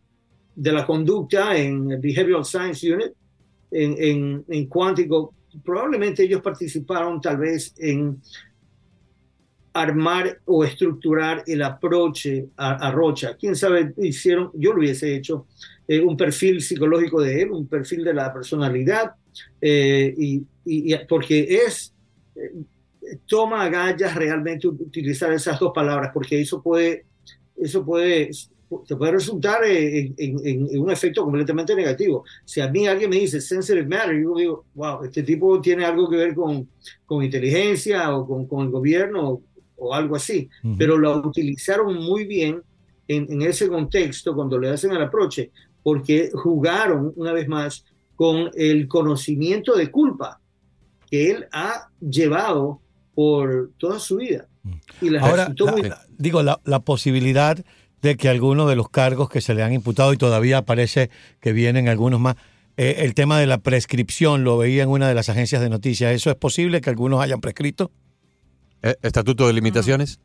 de 0.54 0.72
la 0.72 0.86
conducta 0.86 1.56
en 1.56 2.00
Behavioral 2.00 2.44
Science 2.44 2.92
Unit, 2.92 3.12
en, 3.70 3.94
en, 3.98 4.44
en 4.48 4.66
cuántico, 4.66 5.34
probablemente 5.64 6.24
ellos 6.24 6.42
participaron 6.42 7.20
tal 7.20 7.38
vez 7.38 7.74
en 7.78 8.20
armar 9.72 10.40
o 10.46 10.64
estructurar 10.64 11.44
el 11.46 11.62
approach 11.62 12.26
a, 12.56 12.88
a 12.88 12.90
Rocha. 12.90 13.36
Quién 13.38 13.54
sabe, 13.56 13.92
hicieron, 13.98 14.50
yo 14.54 14.72
lo 14.72 14.80
hubiese 14.80 15.14
hecho, 15.14 15.46
eh, 15.86 16.00
un 16.00 16.16
perfil 16.16 16.60
psicológico 16.60 17.20
de 17.22 17.42
él, 17.42 17.50
un 17.52 17.66
perfil 17.66 18.04
de 18.04 18.14
la 18.14 18.32
personalidad, 18.32 19.12
eh, 19.60 20.14
y, 20.16 20.36
y- 20.64 20.94
y 20.94 20.98
porque 21.08 21.42
es, 21.66 21.94
eh, 22.36 22.52
toma 23.26 23.64
agallas 23.64 24.14
realmente 24.14 24.68
utilizar 24.68 25.32
esas 25.32 25.58
dos 25.58 25.72
palabras, 25.74 26.10
porque 26.12 26.40
eso 26.40 26.62
puede, 26.62 27.06
eso 27.56 27.84
puede, 27.84 28.30
te 28.86 28.94
puede 28.96 29.12
resultar 29.12 29.64
eh, 29.64 30.12
en, 30.16 30.36
en- 30.46 30.68
en 30.70 30.80
un 30.80 30.90
efecto 30.90 31.24
completamente 31.24 31.74
negativo. 31.74 32.24
Si 32.44 32.60
a 32.60 32.68
mí 32.68 32.86
alguien 32.86 33.10
me 33.10 33.16
dice 33.16 33.40
sensitive 33.40 33.86
matter, 33.86 34.20
yo 34.22 34.34
digo, 34.36 34.64
wow, 34.74 35.02
este 35.04 35.22
tipo 35.24 35.60
tiene 35.60 35.84
algo 35.84 36.08
que 36.08 36.16
ver 36.16 36.34
con, 36.34 36.68
con 37.04 37.24
inteligencia 37.24 38.14
o 38.16 38.26
con, 38.26 38.46
con 38.46 38.66
el 38.66 38.70
gobierno 38.70 39.42
o, 39.80 39.94
algo 39.94 40.16
así, 40.16 40.48
pero 40.78 40.96
lo 40.98 41.16
utilizaron 41.18 41.96
muy 41.96 42.26
bien 42.26 42.62
en, 43.08 43.26
en 43.32 43.42
ese 43.42 43.68
contexto 43.68 44.34
cuando 44.34 44.58
le 44.58 44.68
hacen 44.68 44.92
el 44.92 45.02
aproche, 45.02 45.50
porque 45.82 46.30
jugaron 46.34 47.12
una 47.16 47.32
vez 47.32 47.48
más 47.48 47.84
con 48.14 48.50
el 48.54 48.86
conocimiento 48.86 49.74
de 49.74 49.90
culpa 49.90 50.40
que 51.10 51.30
él 51.30 51.46
ha 51.52 51.88
llevado 52.00 52.80
por 53.14 53.70
toda 53.78 53.98
su 53.98 54.16
vida. 54.16 54.46
Y 55.00 55.16
Ahora, 55.16 55.52
la- 55.56 55.72
muy- 55.72 55.90
digo, 56.18 56.42
la, 56.42 56.60
la 56.64 56.80
posibilidad 56.80 57.58
de 58.02 58.16
que 58.16 58.28
algunos 58.28 58.68
de 58.68 58.76
los 58.76 58.88
cargos 58.90 59.28
que 59.28 59.40
se 59.40 59.54
le 59.54 59.62
han 59.62 59.72
imputado 59.72 60.12
y 60.12 60.16
todavía 60.16 60.62
parece 60.62 61.10
que 61.40 61.52
vienen 61.52 61.88
algunos 61.88 62.20
más, 62.20 62.36
eh, 62.76 62.96
el 62.98 63.14
tema 63.14 63.38
de 63.38 63.46
la 63.46 63.58
prescripción, 63.58 64.44
lo 64.44 64.56
veía 64.58 64.82
en 64.84 64.88
una 64.88 65.08
de 65.08 65.14
las 65.14 65.28
agencias 65.28 65.60
de 65.60 65.68
noticias, 65.68 66.14
¿eso 66.14 66.30
es 66.30 66.36
posible 66.36 66.80
que 66.80 66.90
algunos 66.90 67.20
hayan 67.20 67.40
prescrito? 67.40 67.90
Eh, 68.82 68.94
Estatuto 69.02 69.46
de 69.46 69.52
limitaciones. 69.52 70.20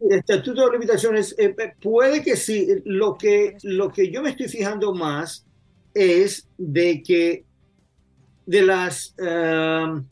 El 0.00 0.18
estatuto 0.18 0.64
de 0.64 0.72
limitaciones, 0.72 1.34
eh, 1.38 1.54
eh, 1.58 1.72
puede 1.80 2.22
que 2.22 2.36
sí. 2.36 2.66
Lo 2.84 3.16
que, 3.18 3.56
lo 3.62 3.90
que 3.90 4.10
yo 4.10 4.22
me 4.22 4.30
estoy 4.30 4.48
fijando 4.48 4.94
más 4.94 5.46
es 5.92 6.48
de 6.56 7.02
que 7.02 7.44
de 8.46 8.62
las, 8.62 9.14
eh, 9.18 10.02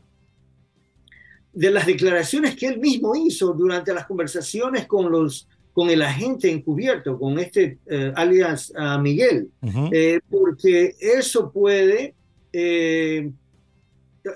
de 1.53 1.71
las 1.71 1.87
declaraciones 1.87 2.55
que 2.55 2.67
él 2.67 2.79
mismo 2.79 3.17
hizo 3.17 3.53
durante 3.53 3.95
las 3.95 4.07
conversaciones 4.07 4.87
con, 4.87 5.11
los, 5.11 5.49
con 5.73 5.91
el 5.91 6.03
agente 6.03 6.51
encubierto, 6.51 7.19
con 7.19 7.39
este 7.39 7.79
eh, 7.87 8.13
alias 8.15 8.73
ah, 8.77 8.99
Miguel, 8.99 9.51
eh, 9.93 10.21
porque 10.31 10.95
eso 11.01 11.51
puede, 11.51 12.15
eh, 12.53 13.31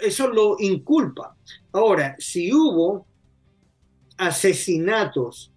eso 0.00 0.28
lo 0.28 0.56
inculpa. 0.58 1.36
Ahora, 1.72 2.16
si 2.18 2.52
hubo 2.52 3.06
asesinatos 4.26 5.52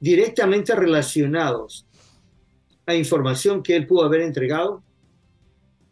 directamente 0.00 0.74
relacionados 0.74 1.86
a 2.86 2.94
información 2.94 3.62
que 3.62 3.76
él 3.76 3.86
pudo 3.86 4.04
haber 4.04 4.22
entregado, 4.22 4.82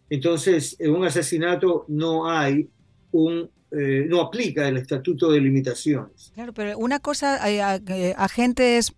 entonces 0.08 0.76
en 0.78 0.94
un 0.94 1.04
asesinato 1.04 1.84
no 1.88 2.28
hay 2.30 2.68
un, 3.12 3.50
eh, 3.70 4.06
no 4.08 4.20
aplica 4.20 4.68
el 4.68 4.76
estatuto 4.76 5.30
de 5.30 5.40
limitaciones. 5.40 6.30
Claro, 6.34 6.52
pero 6.52 6.78
una 6.78 7.00
cosa, 7.00 7.50
eh, 7.50 7.80
eh, 7.88 8.14
agente 8.16 8.78
es, 8.78 8.94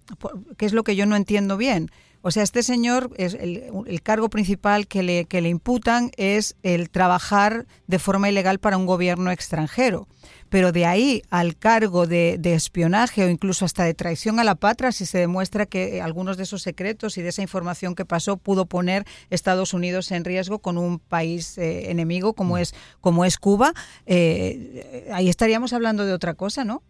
que 0.57 0.67
es 0.67 0.73
lo 0.73 0.85
que 0.85 0.95
yo 0.95 1.07
no 1.07 1.17
entiendo 1.17 1.57
bien. 1.57 1.91
O 2.21 2.31
sea, 2.31 2.43
este 2.43 2.63
señor, 2.63 3.11
es 3.17 3.35
el, 3.35 3.65
el 3.87 4.03
cargo 4.03 4.29
principal 4.29 4.89
que 4.89 5.03
le, 5.03 5.25
que 5.25 5.41
le 5.41 5.49
imputan 5.49 6.11
es 6.17 6.57
el 6.63 6.91
trabajar 6.91 7.67
de 7.87 7.99
forma 7.99 8.29
ilegal 8.29 8.59
para 8.59 8.77
un 8.77 8.87
gobierno 8.87 9.31
extranjero. 9.31 10.09
Pero 10.49 10.73
de 10.73 10.87
ahí 10.87 11.23
al 11.31 11.57
cargo 11.57 12.07
de, 12.07 12.37
de 12.39 12.55
espionaje 12.55 13.25
o 13.25 13.29
incluso 13.29 13.65
hasta 13.65 13.85
de 13.85 13.95
traición 13.95 14.41
a 14.41 14.45
la 14.45 14.55
patria, 14.55 14.93
si 14.93 15.07
se 15.07 15.19
demuestra 15.19 15.67
que 15.67 16.01
algunos 16.01 16.37
de 16.37 16.43
esos 16.43 16.63
secretos 16.63 17.19
y 17.19 17.23
de 17.23 17.29
esa 17.29 17.43
información 17.43 17.95
que 17.95 18.05
pasó 18.05 18.37
pudo 18.37 18.67
poner 18.67 19.05
Estados 19.31 19.73
Unidos 19.73 20.11
en 20.11 20.25
riesgo 20.25 20.59
con 20.59 20.79
un 20.79 20.99
país 20.99 21.57
eh, 21.59 21.91
enemigo 21.91 22.33
como 22.33 22.59
es, 22.59 22.75
como 23.01 23.25
es 23.25 23.37
Cuba, 23.37 23.75
eh, 24.07 25.07
ahí 25.13 25.29
estaríamos 25.29 25.73
hablando 25.73 26.05
de 26.05 26.13
otra 26.13 26.35
cosa, 26.35 26.65
¿no? 26.65 26.83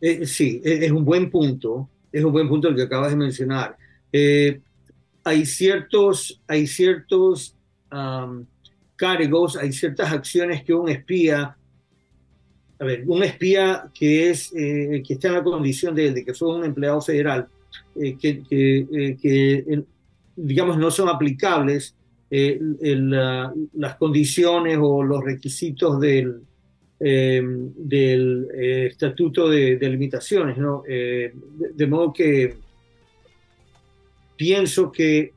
Eh, 0.00 0.26
sí, 0.26 0.60
es, 0.64 0.82
es 0.82 0.92
un 0.92 1.04
buen 1.04 1.30
punto, 1.30 1.88
es 2.12 2.22
un 2.22 2.32
buen 2.32 2.48
punto 2.48 2.68
el 2.68 2.76
que 2.76 2.82
acabas 2.82 3.10
de 3.10 3.16
mencionar. 3.16 3.81
Eh, 4.12 4.60
hay 5.24 5.46
ciertos, 5.46 6.40
hay 6.46 6.66
ciertos 6.66 7.56
am, 7.90 8.46
cargos, 8.96 9.56
hay 9.56 9.72
ciertas 9.72 10.12
acciones 10.12 10.62
que 10.64 10.74
un 10.74 10.88
espía, 10.88 11.56
a 12.78 12.84
ver, 12.84 13.04
un 13.06 13.22
espía 13.22 13.90
que 13.94 14.30
es 14.30 14.52
eh, 14.54 15.02
que 15.06 15.14
está 15.14 15.28
en 15.28 15.34
la 15.34 15.42
condición 15.42 15.94
de, 15.94 16.12
de 16.12 16.24
que 16.24 16.34
fue 16.34 16.54
un 16.54 16.64
empleado 16.64 17.00
federal, 17.00 17.48
eh, 17.96 18.16
que, 18.20 18.42
que, 18.48 19.84
digamos 20.36 20.78
no 20.78 20.90
son 20.90 21.08
aplicables 21.08 21.94
las 22.30 23.96
condiciones 23.96 24.78
o 24.80 25.02
los 25.02 25.22
requisitos 25.22 26.00
del, 26.00 26.40
eh, 26.98 27.42
del 27.44 28.48
estatuto 28.90 29.50
de, 29.50 29.76
limitaciones, 29.80 30.56
¿no? 30.56 30.82
De 30.86 31.86
modo 31.86 32.10
que 32.10 32.56
pienso 34.42 34.90
que 34.90 35.32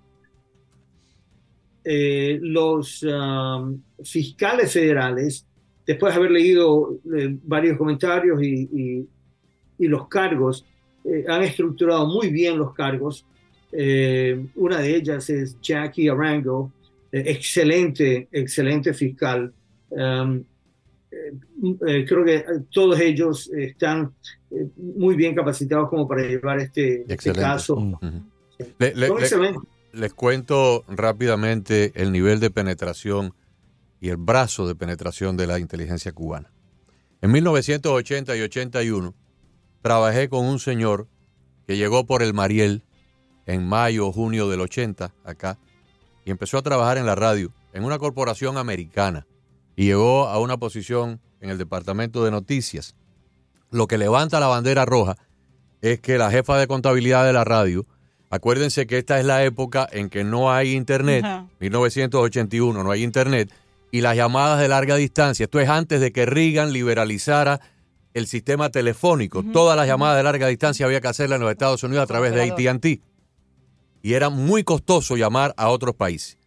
eh, 1.83 2.39
los 2.41 3.03
um, 3.03 3.79
fiscales 4.03 4.71
federales, 4.73 5.45
después 5.85 6.13
de 6.13 6.19
haber 6.19 6.31
leído 6.31 6.97
eh, 7.15 7.37
varios 7.43 7.77
comentarios 7.77 8.41
y, 8.41 8.67
y- 8.73 9.07
y 9.77 9.87
los 9.87 10.07
cargos, 10.07 10.65
eh, 11.03 11.25
han 11.27 11.43
estructurado 11.43 12.07
muy 12.07 12.29
bien 12.29 12.57
los 12.57 12.73
cargos. 12.73 13.25
Una 14.55 14.79
de 14.79 14.95
ellas 14.95 15.29
es 15.29 15.57
Jackie 15.61 16.07
Arango, 16.07 16.71
excelente, 17.11 18.29
excelente 18.31 18.93
fiscal. 18.93 19.51
Um, 19.89 20.43
creo 22.07 22.23
que 22.23 22.45
todos 22.71 22.97
ellos 23.01 23.49
están 23.53 24.13
muy 24.77 25.15
bien 25.15 25.35
capacitados 25.35 25.89
como 25.89 26.07
para 26.07 26.21
llevar 26.23 26.59
este, 26.59 27.01
este 27.01 27.31
caso. 27.41 27.75
Le- 28.79 28.95
les 29.93 30.13
cuento 30.13 30.83
rápidamente 30.89 31.91
el 31.95 32.11
nivel 32.11 32.39
de 32.39 32.51
penetración 32.51 33.33
y 34.01 34.09
el 34.09 34.17
brazo 34.17 34.67
de 34.67 34.75
penetración 34.75 35.37
de 35.37 35.47
la 35.47 35.57
inteligencia 35.59 36.11
cubana. 36.11 36.51
En 37.21 37.31
1980 37.31 38.35
y 38.35 38.41
81 38.41 39.13
trabajé 39.81 40.27
con 40.29 40.45
un 40.45 40.59
señor 40.59 41.07
que 41.65 41.77
llegó 41.77 42.05
por 42.05 42.21
el 42.21 42.33
Mariel 42.33 42.83
en 43.45 43.65
mayo 43.67 44.07
o 44.07 44.11
junio 44.11 44.49
del 44.49 44.61
80 44.61 45.13
acá 45.23 45.57
y 46.25 46.31
empezó 46.31 46.57
a 46.57 46.61
trabajar 46.61 46.97
en 46.97 47.05
la 47.05 47.15
radio 47.15 47.51
en 47.73 47.83
una 47.83 47.97
corporación 47.97 48.57
americana 48.57 49.25
y 49.75 49.85
llegó 49.85 50.27
a 50.27 50.39
una 50.39 50.57
posición 50.57 51.21
en 51.39 51.49
el 51.49 51.57
departamento 51.57 52.23
de 52.25 52.31
noticias. 52.31 52.95
Lo 53.71 53.87
que 53.87 53.97
levanta 53.97 54.39
la 54.39 54.47
bandera 54.47 54.85
roja 54.85 55.17
es 55.81 55.99
que 55.99 56.17
la 56.17 56.31
jefa 56.31 56.57
de 56.57 56.67
contabilidad 56.67 57.25
de 57.25 57.33
la 57.33 57.43
radio, 57.43 57.85
acuérdense 58.35 58.87
que 58.87 58.97
esta 58.97 59.19
es 59.19 59.25
la 59.25 59.43
época 59.43 59.87
en 59.91 60.09
que 60.09 60.23
no 60.23 60.51
hay 60.51 60.73
internet, 60.73 61.23
Ajá. 61.25 61.47
1981 61.59 62.83
no 62.83 62.91
hay 62.91 63.03
internet, 63.03 63.51
y 63.91 64.01
las 64.01 64.15
llamadas 64.15 64.59
de 64.59 64.67
larga 64.67 64.95
distancia, 64.95 65.45
esto 65.45 65.59
es 65.59 65.69
antes 65.69 66.01
de 66.01 66.11
que 66.11 66.25
Reagan 66.25 66.73
liberalizara 66.73 67.61
el 68.13 68.27
sistema 68.27 68.69
telefónico, 68.69 69.43
todas 69.43 69.75
las 69.75 69.87
llamadas 69.87 70.17
de 70.17 70.23
larga 70.23 70.47
distancia 70.47 70.85
había 70.85 71.01
que 71.01 71.07
hacerlas 71.07 71.37
en 71.37 71.43
los 71.43 71.51
Estados 71.51 71.83
Unidos 71.83 72.03
a 72.03 72.07
través 72.07 72.33
de 72.33 72.43
AT&T, 72.43 73.01
y 74.01 74.13
era 74.13 74.29
muy 74.29 74.63
costoso 74.63 75.17
llamar 75.17 75.53
a 75.57 75.69
otros 75.69 75.95
países. 75.95 76.37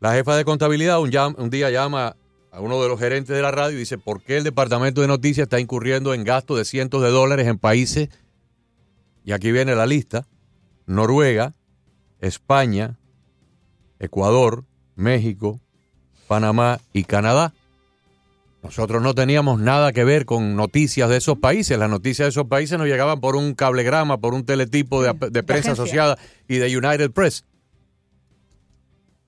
La 0.00 0.12
jefa 0.12 0.36
de 0.36 0.44
contabilidad 0.44 1.00
un, 1.00 1.10
un 1.38 1.50
día 1.50 1.70
llama 1.70 2.16
a 2.50 2.60
uno 2.60 2.82
de 2.82 2.88
los 2.88 2.98
gerentes 2.98 3.36
de 3.36 3.42
la 3.42 3.50
radio 3.50 3.76
y 3.76 3.80
dice, 3.80 3.98
¿por 3.98 4.22
qué 4.22 4.38
el 4.38 4.44
departamento 4.44 5.02
de 5.02 5.08
noticias 5.08 5.44
está 5.44 5.60
incurriendo 5.60 6.14
en 6.14 6.24
gastos 6.24 6.56
de 6.56 6.64
cientos 6.64 7.02
de 7.02 7.10
dólares 7.10 7.46
en 7.46 7.58
países? 7.58 8.08
Y 9.24 9.32
aquí 9.32 9.52
viene 9.52 9.74
la 9.74 9.84
lista. 9.84 10.26
Noruega, 10.86 11.54
España, 12.20 12.98
Ecuador, 13.98 14.64
México, 14.94 15.60
Panamá 16.28 16.80
y 16.92 17.04
Canadá. 17.04 17.52
Nosotros 18.62 19.02
no 19.02 19.14
teníamos 19.14 19.60
nada 19.60 19.92
que 19.92 20.04
ver 20.04 20.24
con 20.24 20.56
noticias 20.56 21.08
de 21.08 21.18
esos 21.18 21.38
países. 21.38 21.78
Las 21.78 21.90
noticias 21.90 22.26
de 22.26 22.30
esos 22.30 22.46
países 22.46 22.78
nos 22.78 22.88
llegaban 22.88 23.20
por 23.20 23.36
un 23.36 23.54
cablegrama, 23.54 24.18
por 24.18 24.34
un 24.34 24.44
teletipo 24.44 25.02
de, 25.02 25.12
de 25.30 25.42
prensa 25.42 25.72
asociada 25.72 26.18
y 26.48 26.56
de 26.56 26.76
United 26.76 27.10
Press. 27.12 27.44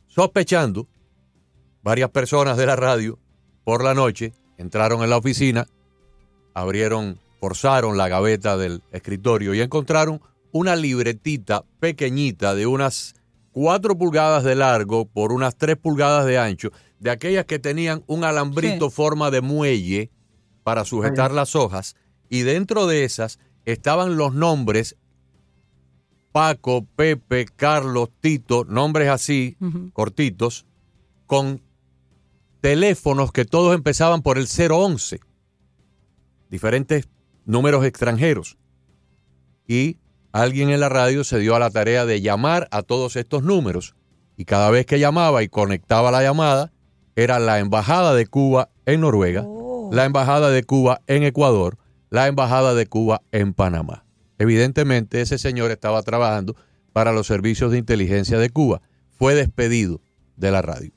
Sospechando, 0.08 0.88
varias 1.82 2.10
personas 2.10 2.56
de 2.56 2.66
la 2.66 2.74
radio 2.74 3.18
por 3.62 3.84
la 3.84 3.94
noche 3.94 4.32
entraron 4.56 5.02
en 5.04 5.10
la 5.10 5.18
oficina, 5.18 5.68
abrieron, 6.54 7.20
forzaron 7.38 7.96
la 7.96 8.08
gaveta 8.08 8.56
del 8.56 8.82
escritorio 8.90 9.54
y 9.54 9.60
encontraron 9.60 10.20
una 10.52 10.76
libretita 10.76 11.64
pequeñita 11.80 12.54
de 12.54 12.66
unas 12.66 13.14
4 13.52 13.96
pulgadas 13.98 14.44
de 14.44 14.54
largo 14.54 15.06
por 15.06 15.32
unas 15.32 15.56
3 15.56 15.76
pulgadas 15.76 16.26
de 16.26 16.38
ancho, 16.38 16.70
de 17.00 17.10
aquellas 17.10 17.44
que 17.44 17.58
tenían 17.58 18.02
un 18.06 18.24
alambrito 18.24 18.90
Sí. 18.90 18.96
forma 18.96 19.30
de 19.30 19.40
muelle 19.40 20.10
para 20.62 20.84
sujetar 20.84 21.32
las 21.32 21.54
hojas, 21.56 21.96
y 22.28 22.42
dentro 22.42 22.86
de 22.86 23.04
esas 23.04 23.38
estaban 23.64 24.16
los 24.16 24.34
nombres 24.34 24.96
Paco, 26.32 26.86
Pepe, 26.94 27.46
Carlos, 27.56 28.10
Tito, 28.20 28.64
nombres 28.64 29.08
así, 29.08 29.56
cortitos, 29.92 30.66
con 31.26 31.62
teléfonos 32.60 33.32
que 33.32 33.44
todos 33.44 33.74
empezaban 33.74 34.22
por 34.22 34.38
el 34.38 34.46
011, 34.46 35.20
diferentes 36.50 37.08
números 37.44 37.84
extranjeros. 37.84 38.56
Y 39.66 39.96
alguien 40.42 40.70
en 40.70 40.80
la 40.80 40.88
radio 40.88 41.24
se 41.24 41.38
dio 41.38 41.56
a 41.56 41.58
la 41.58 41.70
tarea 41.70 42.06
de 42.06 42.20
llamar 42.20 42.68
a 42.70 42.82
todos 42.82 43.16
estos 43.16 43.42
números. 43.42 43.94
Y 44.36 44.44
cada 44.44 44.70
vez 44.70 44.86
que 44.86 45.00
llamaba 45.00 45.42
y 45.42 45.48
conectaba 45.48 46.10
la 46.12 46.22
llamada, 46.22 46.72
era 47.16 47.40
la 47.40 47.58
Embajada 47.58 48.14
de 48.14 48.26
Cuba 48.26 48.70
en 48.86 49.00
Noruega, 49.00 49.42
Oh. 49.44 49.90
la 49.92 50.04
Embajada 50.04 50.50
de 50.50 50.62
Cuba 50.62 51.00
en 51.08 51.24
Ecuador, 51.24 51.76
la 52.10 52.28
Embajada 52.28 52.74
de 52.74 52.86
Cuba 52.86 53.22
en 53.32 53.52
Panamá. 53.52 54.04
Evidentemente 54.38 55.20
ese 55.20 55.38
señor 55.38 55.72
estaba 55.72 56.02
trabajando 56.02 56.54
para 56.92 57.12
los 57.12 57.26
servicios 57.26 57.72
de 57.72 57.78
inteligencia 57.78 58.38
de 58.38 58.50
Cuba. 58.50 58.80
Fue 59.18 59.34
despedido 59.34 60.00
de 60.36 60.52
la 60.52 60.62
radio. 60.62 60.92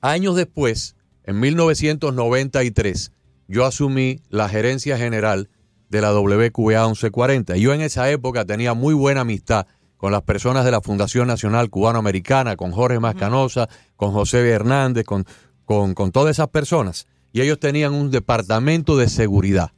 Años 0.00 0.36
después, 0.36 0.94
en 1.24 1.40
1993, 1.40 3.12
yo 3.48 3.66
asumí 3.66 4.20
la 4.28 4.48
gerencia 4.48 4.96
general 4.96 5.48
de 5.92 6.00
la 6.00 6.18
WQA 6.18 6.86
1140. 6.86 7.56
Yo 7.58 7.74
en 7.74 7.82
esa 7.82 8.10
época 8.10 8.46
tenía 8.46 8.72
muy 8.72 8.94
buena 8.94 9.20
amistad 9.20 9.66
con 9.98 10.10
las 10.10 10.22
personas 10.22 10.64
de 10.64 10.70
la 10.70 10.80
Fundación 10.80 11.28
Nacional 11.28 11.68
Cubanoamericana, 11.68 12.56
con 12.56 12.72
Jorge 12.72 12.98
Mascanosa, 12.98 13.68
con 13.96 14.10
José 14.10 14.48
Hernández, 14.48 15.04
con, 15.04 15.26
con, 15.66 15.92
con 15.92 16.10
todas 16.10 16.30
esas 16.30 16.48
personas. 16.48 17.06
Y 17.30 17.42
ellos 17.42 17.60
tenían 17.60 17.92
un 17.92 18.10
departamento 18.10 18.96
de 18.96 19.10
seguridad. 19.10 19.72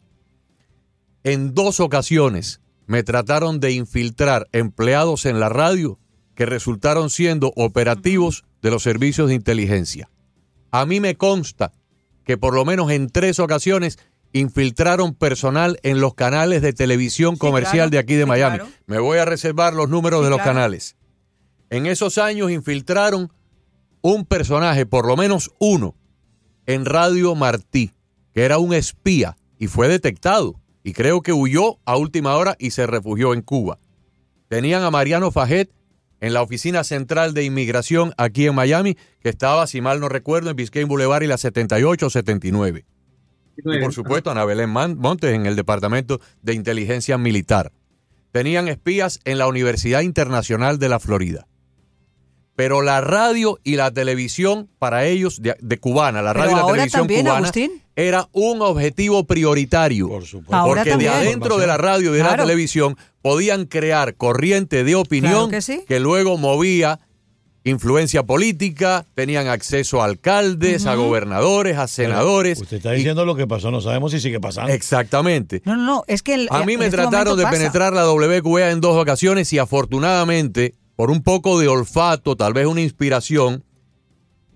En 1.25 1.53
dos 1.53 1.81
ocasiones 1.81 2.61
me 2.87 3.03
trataron 3.03 3.59
de 3.59 3.73
infiltrar 3.73 4.47
empleados 4.53 5.27
en 5.27 5.41
la 5.41 5.49
radio 5.49 5.99
que 6.37 6.47
resultaron 6.47 7.11
siendo 7.11 7.53
operativos 7.57 8.45
de 8.63 8.71
los 8.71 8.85
servicios 8.85 9.29
de 9.29 9.35
inteligencia. 9.35 10.11
A 10.71 10.87
mí 10.87 11.01
me 11.01 11.17
consta 11.17 11.73
que 12.25 12.39
por 12.39 12.55
lo 12.55 12.65
menos 12.65 12.93
en 12.93 13.11
tres 13.11 13.41
ocasiones 13.41 13.99
infiltraron 14.35 15.15
personal 15.15 15.79
en 15.83 16.01
los 16.01 16.15
canales 16.15 16.61
de 16.61 16.73
televisión 16.75 17.35
Sí, 17.37 17.39
comercial 17.39 17.75
claro, 17.89 17.91
de 17.91 17.99
aquí 17.99 18.15
de 18.15 18.27
Miami. 18.27 18.57
claro. 18.59 18.71
Me 18.87 18.99
voy 18.99 19.17
a 19.19 19.25
reservar 19.25 19.73
los 19.75 19.89
números 19.89 20.21
Sí, 20.21 20.25
de 20.25 20.31
los 20.31 20.39
claro. 20.39 20.51
canales. 20.53 20.97
En 21.71 21.87
esos 21.87 22.19
años 22.19 22.51
infiltraron 22.51 23.33
un 24.03 24.27
personaje, 24.27 24.85
por 24.87 25.07
lo 25.07 25.17
menos 25.17 25.51
uno, 25.61 25.95
en 26.67 26.85
Radio 26.85 27.35
Martí, 27.35 27.93
que 28.35 28.43
era 28.45 28.59
un 28.59 28.75
espía 28.75 29.37
y 29.59 29.69
fue 29.69 29.89
detectado. 29.89 30.61
Y 30.83 30.93
creo 30.93 31.23
que 31.23 31.33
huyó 31.33 31.79
a 31.87 31.97
última 31.97 32.35
hora 32.37 32.57
y 32.59 32.73
se 32.73 32.87
refugió 32.87 33.33
en 33.33 33.41
Cuba. 33.41 33.79
Tenían 34.49 34.83
a 34.83 34.91
Mariano 34.91 35.31
Fajet 35.31 35.71
en 36.21 36.35
la 36.35 36.43
oficina 36.43 36.85
central 36.85 37.35
de 37.35 37.45
inmigración 37.45 38.13
aquí 38.19 38.47
en 38.47 38.55
Miami, 38.55 38.97
que 39.21 39.29
estaba, 39.29 39.67
si 39.67 39.81
mal 39.81 40.01
no 40.01 40.09
recuerdo, 40.09 40.51
en 40.51 40.57
Biscayne 40.57 40.89
Boulevard 40.89 41.23
y 41.23 41.27
la 41.29 41.39
78 41.39 42.07
o 42.07 42.11
79. 42.11 42.85
Y 43.57 43.79
por 43.81 43.93
supuesto, 43.93 44.31
Ana 44.31 44.45
Belén 44.45 44.71
Montes 44.71 45.33
en 45.35 45.47
el 45.47 45.57
Departamento 45.57 46.21
de 46.43 46.55
Inteligencia 46.55 47.19
Militar. 47.19 47.73
Tenían 48.33 48.69
espías 48.69 49.21
en 49.25 49.39
la 49.39 49.47
Universidad 49.47 50.01
Internacional 50.01 50.79
de 50.79 50.89
la 50.89 50.99
Florida. 50.99 51.47
Pero 52.57 52.83
la 52.83 53.01
radio 53.01 53.59
y 53.65 53.75
la 53.77 53.91
televisión 53.91 54.69
para 54.79 55.05
ellos 55.07 55.43
de, 55.43 55.57
de 55.61 55.79
cubana, 55.79 56.23
la 56.23 56.33
Pero 56.33 56.45
radio 56.45 56.57
y 56.57 56.61
la 56.61 56.67
televisión 56.73 57.01
también, 57.01 57.21
cubana 57.23 57.39
Agustín. 57.39 57.83
era 57.97 58.29
un 58.33 58.63
objetivo 58.63 59.25
prioritario. 59.25 60.09
Por 60.09 60.25
supuesto. 60.25 60.55
Ahora 60.55 60.81
Porque 60.83 60.91
también. 60.91 61.13
de 61.13 61.17
adentro 61.19 61.59
de 61.59 61.67
la 61.67 61.77
radio 61.77 62.15
y 62.15 62.19
de 62.19 62.23
la 62.23 62.37
televisión 62.37 62.97
podían 63.23 63.65
crear 63.67 64.15
corriente 64.15 64.85
de 64.85 64.95
opinión 64.95 65.49
Claro 65.49 65.51
que 65.51 65.63
sí. 65.63 65.85
luego 65.99 66.39
movía 66.39 67.01
influencia 67.67 68.23
política, 68.23 69.07
tenían 69.15 69.49
acceso 69.49 70.03
a 70.03 70.05
alcaldes, 70.05 70.85
a 70.87 70.95
gobernadores, 70.97 71.79
a 71.79 71.89
senadores. 71.89 72.61
Usted 72.61 72.77
está 72.77 72.93
y- 72.95 72.99
diciendo 72.99 73.25
lo 73.25 73.35
que 73.35 73.47
pasó, 73.47 73.71
no 73.71 73.81
sabemos 73.81 74.13
si 74.13 74.21
sigue 74.21 74.39
pasando. 74.39 74.71
Exactamente. 74.73 75.63
No, 75.65 75.75
no, 75.77 75.83
no, 75.85 76.05
es 76.07 76.23
que 76.23 76.35
el- 76.35 76.49
A 76.51 76.65
mí 76.65 76.77
me 76.77 76.85
este 76.87 76.99
trataron 76.99 77.37
de 77.39 77.43
pasa. 77.45 77.57
penetrar 77.57 77.93
la 77.95 78.05
WQA 78.11 78.71
en 78.71 78.81
dos 78.83 78.97
ocasiones 78.97 79.51
y 79.55 79.59
afortunadamente, 79.59 80.75
por 80.95 81.11
un 81.11 81.23
poco 81.23 81.59
de 81.59 81.69
olfato, 81.69 82.37
tal 82.37 82.53
vez 82.53 82.67
una 82.67 82.83
inspiración, 82.83 83.65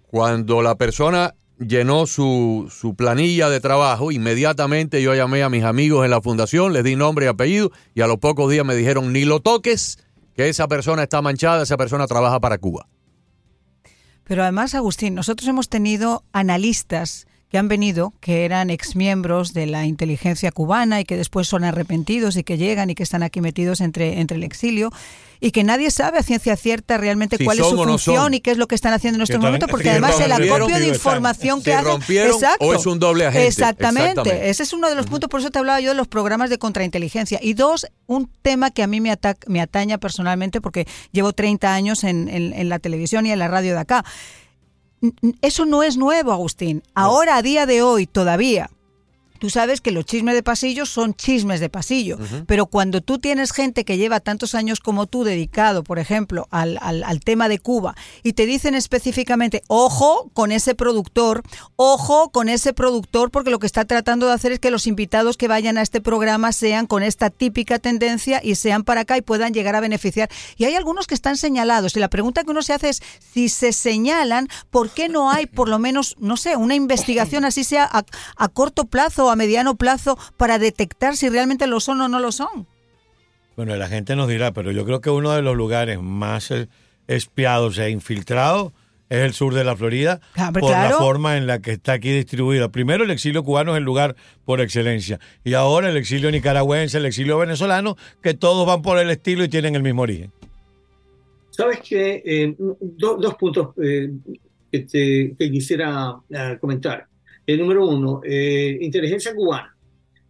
cuando 0.07 0.63
la 0.63 0.75
persona 0.77 1.35
llenó 1.59 2.07
su, 2.07 2.71
su 2.71 2.95
planilla 2.95 3.49
de 3.51 3.61
trabajo, 3.61 4.13
inmediatamente 4.13 5.03
yo 5.03 5.15
llamé 5.15 5.43
a 5.43 5.49
mis 5.49 5.65
amigos 5.65 6.05
en 6.05 6.11
la 6.11 6.21
fundación, 6.21 6.73
les 6.73 6.85
di 6.85 6.95
nombre 6.95 7.25
y 7.27 7.29
apellido 7.29 7.73
y 7.95 8.01
a 8.03 8.07
los 8.07 8.19
pocos 8.19 8.51
días 8.51 8.65
me 8.65 8.75
dijeron, 8.77 9.13
ni 9.13 9.25
lo 9.25 9.41
toques, 9.41 9.99
que 10.37 10.49
esa 10.49 10.69
persona 10.69 11.03
está 11.03 11.21
manchada, 11.21 11.65
esa 11.65 11.77
persona 11.77 12.07
trabaja 12.07 12.39
para 12.39 12.59
Cuba. 12.59 12.87
Pero 14.29 14.43
además, 14.43 14.75
Agustín, 14.75 15.15
nosotros 15.15 15.49
hemos 15.49 15.71
tenido 15.71 16.23
analistas 16.33 17.27
que 17.51 17.57
han 17.59 17.69
venido, 17.69 18.13
que 18.21 18.45
eran 18.45 18.69
exmiembros 18.69 19.55
de 19.55 19.67
la 19.67 19.87
inteligencia 19.87 20.53
cubana 20.53 21.01
y 21.01 21.05
que 21.05 21.17
después 21.17 21.49
son 21.49 21.65
arrepentidos 21.65 22.37
y 22.37 22.45
que 22.45 22.59
llegan 22.59 22.91
y 22.91 22.95
que 22.95 23.03
están 23.03 23.23
aquí 23.23 23.41
metidos 23.41 23.81
entre, 23.81 24.21
entre 24.21 24.37
el 24.37 24.45
exilio 24.45 24.91
y 25.41 25.51
que 25.53 25.63
nadie 25.65 25.91
sabe 25.91 26.19
a 26.19 26.23
ciencia 26.23 26.57
cierta 26.57 26.99
realmente 26.99 27.37
Si 27.39 27.45
cuál 27.45 27.59
es 27.61 27.65
su 27.67 27.77
no 27.77 27.85
función 27.85 28.35
y 28.35 28.41
qué 28.41 28.51
es 28.51 28.59
lo 28.59 28.67
que 28.67 28.75
están 28.75 28.93
haciendo 28.93 29.17
en 29.19 29.23
estos 29.23 29.37
momentos, 29.41 29.71
porque 29.71 29.85
que 29.85 29.91
además 29.91 30.21
el 30.21 30.33
acopio 30.33 30.79
de 30.79 30.89
información 30.89 31.63
que 31.63 31.71
¿Se 31.71 31.77
hacen... 31.77 32.03
Exacto. 32.35 32.65
o 32.67 32.75
es 32.75 32.85
un 32.87 32.99
doble 32.99 33.25
agente? 33.27 33.47
Exactamente. 33.47 34.11
Exactamente. 34.11 34.51
Ese 34.51 34.63
es 34.65 34.73
uno 34.75 34.89
de 34.91 34.95
los 34.97 35.07
puntos, 35.07 35.31
por 35.31 35.41
eso 35.41 35.51
te 35.51 35.59
hablaba 35.59 35.81
yo 35.81 35.91
de 35.91 35.97
los 35.97 36.09
programas 36.09 36.51
de 36.51 36.59
contrainteligencia. 36.59 37.39
Y 37.41 37.55
dos, 37.55 37.87
un 38.07 38.29
tema 38.43 38.73
que 38.73 38.83
a 38.83 38.87
mí 38.89 39.01
me, 39.01 39.11
ata- 39.11 39.37
me 39.47 39.61
ataña 39.63 39.97
personalmente 39.99 40.61
porque 40.61 40.87
llevo 41.13 41.33
30 41.33 41.73
años 41.73 42.05
en, 42.05 42.29
en- 42.29 42.53
en 42.53 42.69
la 42.69 42.79
televisión 42.81 43.25
y 43.25 43.31
en 43.31 43.39
la 43.39 43.49
radio 43.49 43.73
de 43.75 43.81
acá. 43.81 44.05
Eso 45.43 45.65
no 45.65 45.83
es 45.83 45.97
nuevo, 45.97 46.33
Agustín. 46.33 46.83
Ahora, 46.95 47.37
a 47.37 47.43
día 47.43 47.67
de 47.67 47.83
hoy, 47.83 48.07
todavía. 48.07 48.71
Tú 49.39 49.51
sabes 49.51 49.81
que 49.81 49.91
los 49.91 50.05
chismes 50.05 50.35
de 50.35 50.43
pasillo 50.43 50.85
son 50.87 51.15
chismes 51.15 51.61
de 51.61 51.69
pasillo, 51.69 52.19
pero 52.47 52.67
cuando 52.67 53.01
tú 53.01 53.19
tienes 53.19 53.53
gente 53.53 53.85
que 53.85 53.97
lleva 53.97 54.21
tantos 54.21 54.55
años 54.55 54.81
como 54.81 55.07
tú 55.07 55.25
dedicado, 55.25 55.83
por 55.85 55.99
ejemplo, 55.99 56.49
al, 56.51 56.79
al- 56.81 57.05
al 57.05 57.21
tema 57.21 57.49
de 57.49 57.59
Cuba, 57.59 57.95
y 58.23 58.33
te 58.33 58.47
dicen 58.47 58.75
específicamente, 58.75 59.63
ojo 59.69 60.31
con 60.35 60.53
ese 60.53 60.75
productor, 60.75 61.43
ojo 61.77 62.31
con 62.31 62.49
ese 62.49 62.73
productor, 62.73 63.31
porque 63.31 63.51
lo 63.51 63.59
que 63.59 63.67
está 63.67 63.85
tratando 63.85 64.27
de 64.27 64.33
hacer 64.33 64.53
es 64.53 64.59
que 64.59 64.71
los 64.71 64.87
invitados 64.87 65.37
que 65.37 65.49
vayan 65.49 65.79
a 65.79 65.83
este 65.83 66.01
programa 66.01 66.53
sean 66.53 66.87
con 66.87 67.03
esta 67.03 67.31
típica 67.31 67.79
tendencia 67.79 68.41
y 68.43 68.55
sean 68.57 68.83
para 68.85 69.03
acá 69.03 69.17
y 69.17 69.23
puedan 69.23 69.55
llegar 69.55 69.77
a 69.77 69.81
beneficiar. 69.81 70.29
Y 70.57 70.65
hay 70.65 70.75
algunos 70.75 71.07
que 71.07 71.15
están 71.15 71.37
señalados, 71.37 71.97
y 71.97 72.01
la 72.01 72.09
pregunta 72.09 72.43
que 72.45 72.51
uno 72.51 72.63
se 72.63 72.73
hace 72.73 72.89
es, 72.89 73.03
si 73.33 73.49
se 73.49 73.73
señalan, 73.73 74.49
¿por 74.71 74.91
qué 74.91 75.09
no 75.09 75.31
hay 75.31 75.47
por 75.47 75.69
lo 75.69 75.79
menos, 75.79 76.17
no 76.19 76.37
sé, 76.37 76.57
una 76.57 76.75
investigación 76.75 77.45
así 77.45 77.65
sea 77.65 77.85
a, 77.91 78.05
a 78.37 78.49
corto 78.49 78.85
plazo 78.87 79.28
o 79.29 79.31
a 79.31 79.37
mediano 79.37 79.77
plazo 79.77 80.19
para 80.37 80.59
detectar 80.59 81.17
si 81.17 81.29
realmente 81.29 81.67
lo 81.67 81.81
son 81.81 82.01
o 82.01 82.09
no 82.09 82.19
lo 82.21 82.33
son? 82.33 82.67
Bueno, 83.57 83.75
la 83.77 83.89
gente 83.89 84.17
nos 84.17 84.29
dirá, 84.29 84.53
pero 84.53 84.71
yo 84.73 84.85
creo 84.85 85.01
que 85.01 85.11
uno 85.11 85.33
de 85.33 85.43
los 85.43 85.57
lugares 85.57 86.01
más 86.01 86.51
eh, 86.51 86.69
espiados 87.09 87.79
e 87.79 87.91
infiltrados 87.91 88.73
es 89.11 89.19
el 89.21 89.33
sur 89.33 89.55
de 89.55 89.65
la 89.65 89.75
Florida 89.75 90.21
Ah, 90.37 90.53
por 90.53 90.71
la 90.71 90.91
forma 90.91 91.37
en 91.39 91.47
la 91.47 91.61
que 91.61 91.73
está 91.73 91.95
aquí 91.95 92.13
distribuido. 92.13 92.71
Primero, 92.71 93.05
el 93.05 93.11
exilio 93.11 93.43
cubano 93.43 93.73
es 93.73 93.79
el 93.79 93.85
lugar 93.85 94.17
por 94.45 94.61
excelencia. 94.61 95.19
Y 95.45 95.55
ahora 95.55 95.89
el 95.89 95.97
exilio 95.97 96.31
nicaragüense, 96.31 96.99
el 96.99 97.07
exilio 97.07 97.39
venezolano, 97.39 97.97
que 98.23 98.35
todos 98.35 98.67
van 98.67 98.83
por 98.83 98.99
el 98.99 99.09
estilo 99.11 99.43
y 99.45 99.49
tienen 99.49 99.75
el 99.75 99.83
mismo 99.83 100.03
origen. 100.03 100.31
Sabes 101.51 101.81
que 101.81 102.23
eh, 102.25 102.55
do- 102.59 103.17
dos 103.17 103.35
puntos 103.35 103.69
eh, 103.83 104.11
que, 104.71 104.81
te- 104.81 105.35
que 105.39 105.51
quisiera 105.51 106.11
ah, 106.35 106.57
comentar. 106.61 107.07
El 107.49 107.61
número 107.61 107.89
uno, 107.89 108.21
eh, 108.25 108.77
inteligencia 108.83 109.35
cubana 109.35 109.75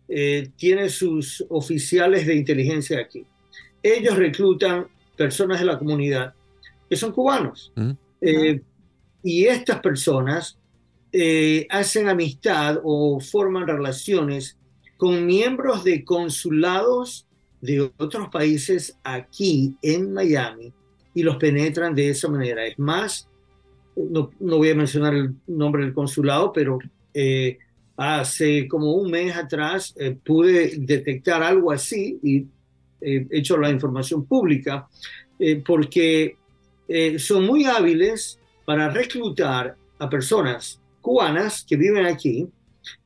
eh, 0.07 0.51
tiene 0.57 0.89
sus 0.89 1.45
oficiales 1.49 2.25
de 2.29 2.37
inteligencia 2.37 3.01
aquí. 3.01 3.27
Ellos 3.83 4.17
reclutan 4.17 4.87
personas 5.17 5.59
de 5.59 5.67
la 5.67 5.81
comunidad 5.81 6.33
que 6.89 6.95
son 6.95 7.11
cubanos. 7.11 7.73
Eh, 8.21 8.61
y 9.25 9.47
estas 9.47 9.81
personas 9.81 10.61
eh, 11.11 11.67
hacen 11.71 12.09
amistad 12.09 12.79
o 12.85 13.19
forman 13.19 13.67
relaciones 13.67 14.57
con 14.97 15.27
miembros 15.27 15.83
de 15.83 16.05
consulados 16.05 17.27
de 17.61 17.91
otros 17.97 18.29
países 18.29 18.97
aquí 19.03 19.75
en 19.83 20.13
Miami 20.13 20.73
y 21.15 21.25
los 21.25 21.35
penetran 21.35 21.97
de 21.97 22.11
esa 22.11 22.29
manera. 22.29 22.65
Es 22.65 22.79
más, 22.79 23.29
no, 23.97 24.31
no 24.39 24.59
voy 24.59 24.71
a 24.71 24.77
mencionar 24.77 25.15
el 25.15 25.35
nombre 25.49 25.83
del 25.83 25.93
consulado, 25.93 26.53
pero 26.53 26.79
eh, 27.15 27.59
hace 27.97 28.69
como 28.69 28.93
un 28.93 29.11
mes 29.11 29.37
atrás 29.37 29.95
eh, 29.99 30.17
pude 30.25 30.77
detectar 30.79 31.43
algo 31.43 31.73
así 31.73 32.19
y 32.23 32.47
eh, 33.01 33.27
he 33.31 33.39
hecho 33.39 33.57
la 33.57 33.71
información 33.71 34.25
pública 34.27 34.89
eh, 35.39 35.63
porque 35.65 36.37
eh, 36.89 37.19
son 37.19 37.47
muy 37.47 37.65
hábiles 37.65 38.39
para 38.65 38.91
reclutar 38.91 39.77
a 39.99 40.11
personas 40.11 40.81
cubanas 41.01 41.65
que 41.67 41.77
viven 41.77 42.07
aquí, 42.07 42.47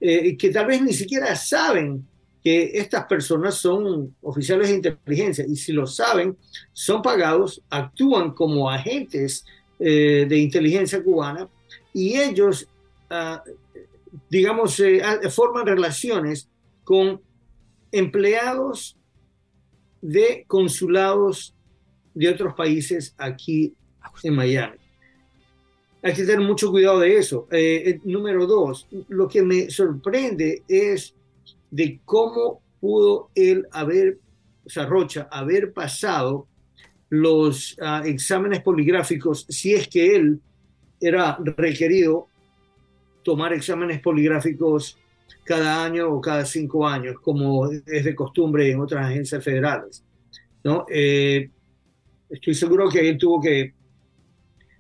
que 0.01 0.51
tal 0.53 0.67
vez 0.67 0.83
ni 0.83 0.93
siquiera 0.93 1.35
saben 1.35 2.07
que 2.43 2.73
estas 2.75 3.05
personas 3.07 3.55
son 3.55 4.15
oficiales 4.23 4.69
de 4.69 4.75
inteligencia. 4.75 5.45
Y 5.49 5.57
si 5.57 5.73
lo 5.73 5.87
saben, 5.87 6.37
son 6.73 7.01
pagados, 7.01 7.62
actúan 7.71 8.33
como 8.33 8.71
agentes 8.71 9.45
de 9.79 10.37
inteligencia 10.37 11.03
cubana 11.03 11.49
y 11.95 12.17
ellos, 12.17 12.69
ah, 13.11 13.43
digamos, 14.29 14.79
eh, 14.81 15.01
ah, 15.03 15.18
forman 15.31 15.66
relaciones 15.66 16.48
con 16.85 17.20
empleados 17.90 18.96
de 20.01 20.44
consulados 20.46 21.55
de 22.14 22.29
otros 22.29 22.55
países 22.55 23.14
aquí 23.16 23.75
en 24.22 24.35
Miami. 24.35 24.77
Hay 26.03 26.14
que 26.14 26.25
tener 26.25 26.40
mucho 26.40 26.70
cuidado 26.70 26.98
de 26.98 27.16
eso. 27.16 27.46
Eh, 27.51 27.83
eh, 27.87 28.01
número 28.05 28.46
dos, 28.46 28.88
lo 29.09 29.29
que 29.29 29.42
me 29.42 29.70
sorprende 29.70 30.62
es 30.66 31.14
de 31.70 32.01
cómo 32.05 32.61
pudo 32.81 33.31
él 33.35 33.66
haber, 33.70 34.18
o 34.64 34.68
sea, 34.68 34.85
Rocha, 34.87 35.29
haber 35.31 35.72
pasado 35.72 36.48
los 37.09 37.77
ah, 37.81 38.03
exámenes 38.05 38.62
poligráficos 38.62 39.46
si 39.48 39.75
es 39.75 39.87
que 39.87 40.16
él 40.16 40.40
era 41.01 41.38
requerido 41.57 42.29
tomar 43.23 43.53
exámenes 43.53 44.01
poligráficos 44.01 44.99
cada 45.45 45.85
año 45.85 46.09
o 46.13 46.21
cada 46.21 46.45
cinco 46.45 46.87
años, 46.87 47.17
como 47.21 47.71
es 47.71 48.05
de 48.05 48.15
costumbre 48.15 48.71
en 48.71 48.81
otras 48.81 49.07
agencias 49.07 49.43
federales. 49.43 50.05
¿no? 50.65 50.87
Eh, 50.91 51.51
estoy 52.31 52.55
seguro 52.55 52.89
que 52.89 53.09
él 53.09 53.19
tuvo 53.19 53.41
que 53.41 53.75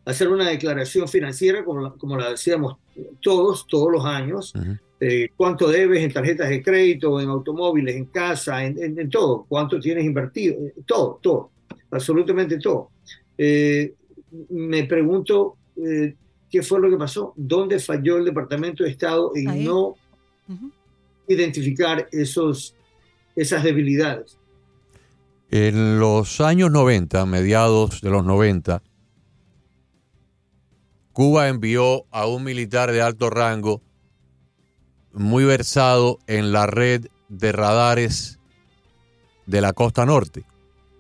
hacer 0.04 0.28
una 0.28 0.48
declaración 0.48 1.08
financiera, 1.08 1.64
como 1.64 1.80
la, 1.80 1.90
como 1.90 2.16
la 2.16 2.30
decíamos 2.30 2.76
todos, 3.20 3.66
todos 3.66 3.90
los 3.90 4.04
años, 4.04 4.52
Ujú. 4.54 4.76
eh, 5.00 5.28
cuánto 5.36 5.68
debes 5.68 6.02
en 6.02 6.12
tarjetas 6.12 6.48
de 6.48 6.62
crédito, 6.62 7.20
en 7.20 7.28
automóviles, 7.28 7.96
en 7.96 8.06
casa, 8.06 8.64
en, 8.64 8.82
en- 8.82 8.98
en 8.98 9.08
todo, 9.10 9.46
cuánto 9.48 9.78
tienes 9.80 10.04
invertido, 10.04 10.54
eh, 10.66 10.74
todo, 10.86 11.18
todo, 11.22 11.50
absolutamente 11.90 12.58
todo. 12.58 12.90
Eh, 13.38 13.94
me 14.50 14.84
pregunto 14.84 15.56
eh, 15.76 16.14
qué 16.52 16.62
fue 16.62 16.78
lo 16.80 16.90
que 16.90 16.98
pasó, 16.98 17.32
dónde 17.34 17.78
falló 17.80 18.18
el 18.18 18.26
Departamento 18.26 18.84
de 18.84 18.90
Estado 18.90 19.32
en 19.34 19.48
Ahí. 19.48 19.64
no 19.64 19.96
identificar 21.26 22.06
esos, 22.12 22.76
esas 23.34 23.64
debilidades. 23.64 24.38
En 25.50 25.98
los 25.98 26.42
años 26.42 26.70
90, 26.70 27.24
mediados 27.24 28.02
de 28.02 28.10
los 28.10 28.24
90, 28.24 28.82
Cuba 31.12 31.48
envió 31.48 32.04
a 32.10 32.26
un 32.26 32.44
militar 32.44 32.92
de 32.92 33.00
alto 33.00 33.30
rango 33.30 33.82
muy 35.12 35.44
versado 35.44 36.18
en 36.26 36.52
la 36.52 36.66
red 36.66 37.06
de 37.28 37.52
radares 37.52 38.38
de 39.46 39.60
la 39.62 39.72
costa 39.72 40.04
norte. 40.04 40.44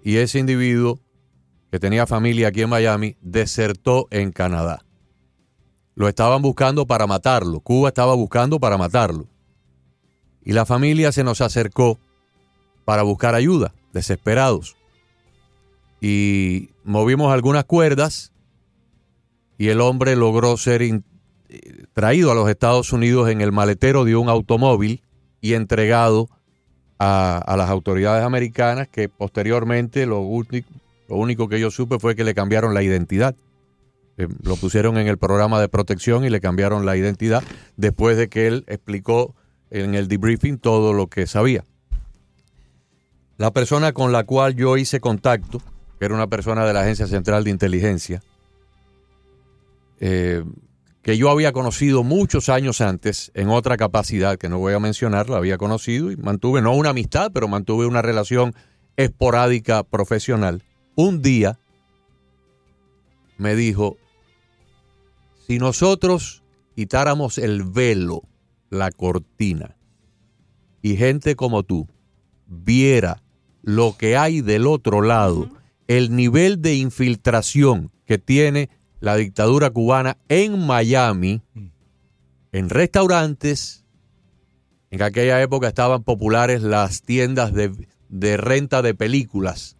Y 0.02 0.16
ese 0.16 0.38
individuo, 0.38 0.98
que 1.70 1.78
tenía 1.78 2.06
familia 2.06 2.48
aquí 2.48 2.62
en 2.62 2.70
Miami, 2.70 3.16
desertó 3.20 4.06
en 4.10 4.32
Canadá. 4.32 4.84
Lo 5.94 6.08
estaban 6.08 6.42
buscando 6.42 6.86
para 6.86 7.06
matarlo. 7.06 7.60
Cuba 7.60 7.88
estaba 7.88 8.14
buscando 8.14 8.58
para 8.58 8.78
matarlo. 8.78 9.26
Y 10.44 10.52
la 10.52 10.66
familia 10.66 11.12
se 11.12 11.24
nos 11.24 11.40
acercó 11.40 11.98
para 12.84 13.02
buscar 13.02 13.34
ayuda, 13.34 13.74
desesperados. 13.92 14.76
Y 16.00 16.70
movimos 16.84 17.32
algunas 17.32 17.64
cuerdas 17.64 18.32
y 19.56 19.68
el 19.68 19.80
hombre 19.80 20.16
logró 20.16 20.56
ser 20.56 20.82
traído 21.92 22.32
a 22.32 22.34
los 22.34 22.48
Estados 22.48 22.92
Unidos 22.92 23.28
en 23.28 23.40
el 23.40 23.52
maletero 23.52 24.04
de 24.04 24.16
un 24.16 24.28
automóvil 24.28 25.02
y 25.40 25.54
entregado 25.54 26.28
a, 26.98 27.54
las 27.56 27.68
autoridades 27.68 28.24
americanas 28.24 28.88
que 28.88 29.08
posteriormente 29.08 30.06
lo, 30.06 30.22
lo 31.08 31.16
único 31.16 31.48
que 31.48 31.60
yo 31.60 31.70
supe 31.70 31.98
fue 31.98 32.14
que 32.16 32.24
le 32.24 32.34
cambiaron 32.34 32.74
la 32.74 32.82
identidad. 32.82 33.34
Eh, 34.22 34.28
lo 34.42 34.56
pusieron 34.56 34.96
en 34.98 35.08
el 35.08 35.18
programa 35.18 35.60
de 35.60 35.68
protección 35.68 36.24
y 36.24 36.30
le 36.30 36.40
cambiaron 36.40 36.86
la 36.86 36.96
identidad 36.96 37.42
después 37.76 38.16
de 38.16 38.28
que 38.28 38.46
él 38.46 38.64
explicó 38.68 39.34
en 39.70 39.94
el 39.94 40.08
debriefing 40.08 40.58
todo 40.58 40.92
lo 40.92 41.08
que 41.08 41.26
sabía. 41.26 41.64
La 43.38 43.52
persona 43.52 43.92
con 43.92 44.12
la 44.12 44.24
cual 44.24 44.54
yo 44.54 44.76
hice 44.76 45.00
contacto, 45.00 45.60
que 45.98 46.04
era 46.04 46.14
una 46.14 46.28
persona 46.28 46.64
de 46.64 46.72
la 46.72 46.82
Agencia 46.82 47.06
Central 47.06 47.44
de 47.44 47.50
Inteligencia, 47.50 48.22
eh, 49.98 50.44
que 51.02 51.16
yo 51.16 51.30
había 51.30 51.52
conocido 51.52 52.04
muchos 52.04 52.48
años 52.48 52.80
antes 52.80 53.32
en 53.34 53.48
otra 53.48 53.76
capacidad 53.76 54.38
que 54.38 54.48
no 54.48 54.58
voy 54.58 54.74
a 54.74 54.78
mencionar, 54.78 55.28
la 55.28 55.38
había 55.38 55.58
conocido 55.58 56.12
y 56.12 56.16
mantuve 56.16 56.62
no 56.62 56.74
una 56.74 56.90
amistad, 56.90 57.32
pero 57.32 57.48
mantuve 57.48 57.86
una 57.86 58.02
relación 58.02 58.54
esporádica 58.96 59.82
profesional. 59.82 60.62
Un 60.94 61.22
día 61.22 61.58
me 63.38 63.56
dijo, 63.56 63.96
si 65.52 65.58
nosotros 65.58 66.42
quitáramos 66.74 67.36
el 67.36 67.62
velo, 67.62 68.22
la 68.70 68.90
cortina, 68.90 69.76
y 70.80 70.96
gente 70.96 71.36
como 71.36 71.62
tú 71.62 71.88
viera 72.46 73.22
lo 73.60 73.98
que 73.98 74.16
hay 74.16 74.40
del 74.40 74.66
otro 74.66 75.02
lado, 75.02 75.50
el 75.88 76.16
nivel 76.16 76.62
de 76.62 76.76
infiltración 76.76 77.90
que 78.06 78.16
tiene 78.16 78.70
la 79.00 79.16
dictadura 79.16 79.68
cubana 79.68 80.16
en 80.30 80.58
Miami, 80.58 81.42
en 82.50 82.70
restaurantes, 82.70 83.84
en 84.90 85.02
aquella 85.02 85.42
época 85.42 85.68
estaban 85.68 86.02
populares 86.02 86.62
las 86.62 87.02
tiendas 87.02 87.52
de, 87.52 87.72
de 88.08 88.38
renta 88.38 88.80
de 88.80 88.94
películas. 88.94 89.76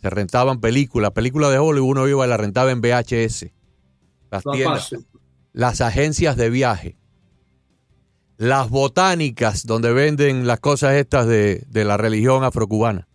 Se 0.00 0.08
rentaban 0.08 0.62
películas, 0.62 1.10
películas 1.10 1.50
de 1.50 1.58
Hollywood, 1.58 1.90
uno 1.90 2.08
iba 2.08 2.24
y 2.24 2.28
la 2.30 2.38
rentaba 2.38 2.70
en 2.70 2.80
VHS. 2.80 3.50
Las 4.30 4.44
tiendas, 4.44 4.94
las 5.52 5.80
agencias 5.80 6.36
de 6.36 6.50
viaje, 6.50 6.96
las 8.36 8.68
botánicas 8.68 9.66
donde 9.66 9.92
venden 9.92 10.46
las 10.46 10.60
cosas 10.60 10.94
estas 10.94 11.26
de, 11.26 11.64
de 11.68 11.84
la 11.84 11.96
religión 11.96 12.44
afrocubana. 12.44 13.08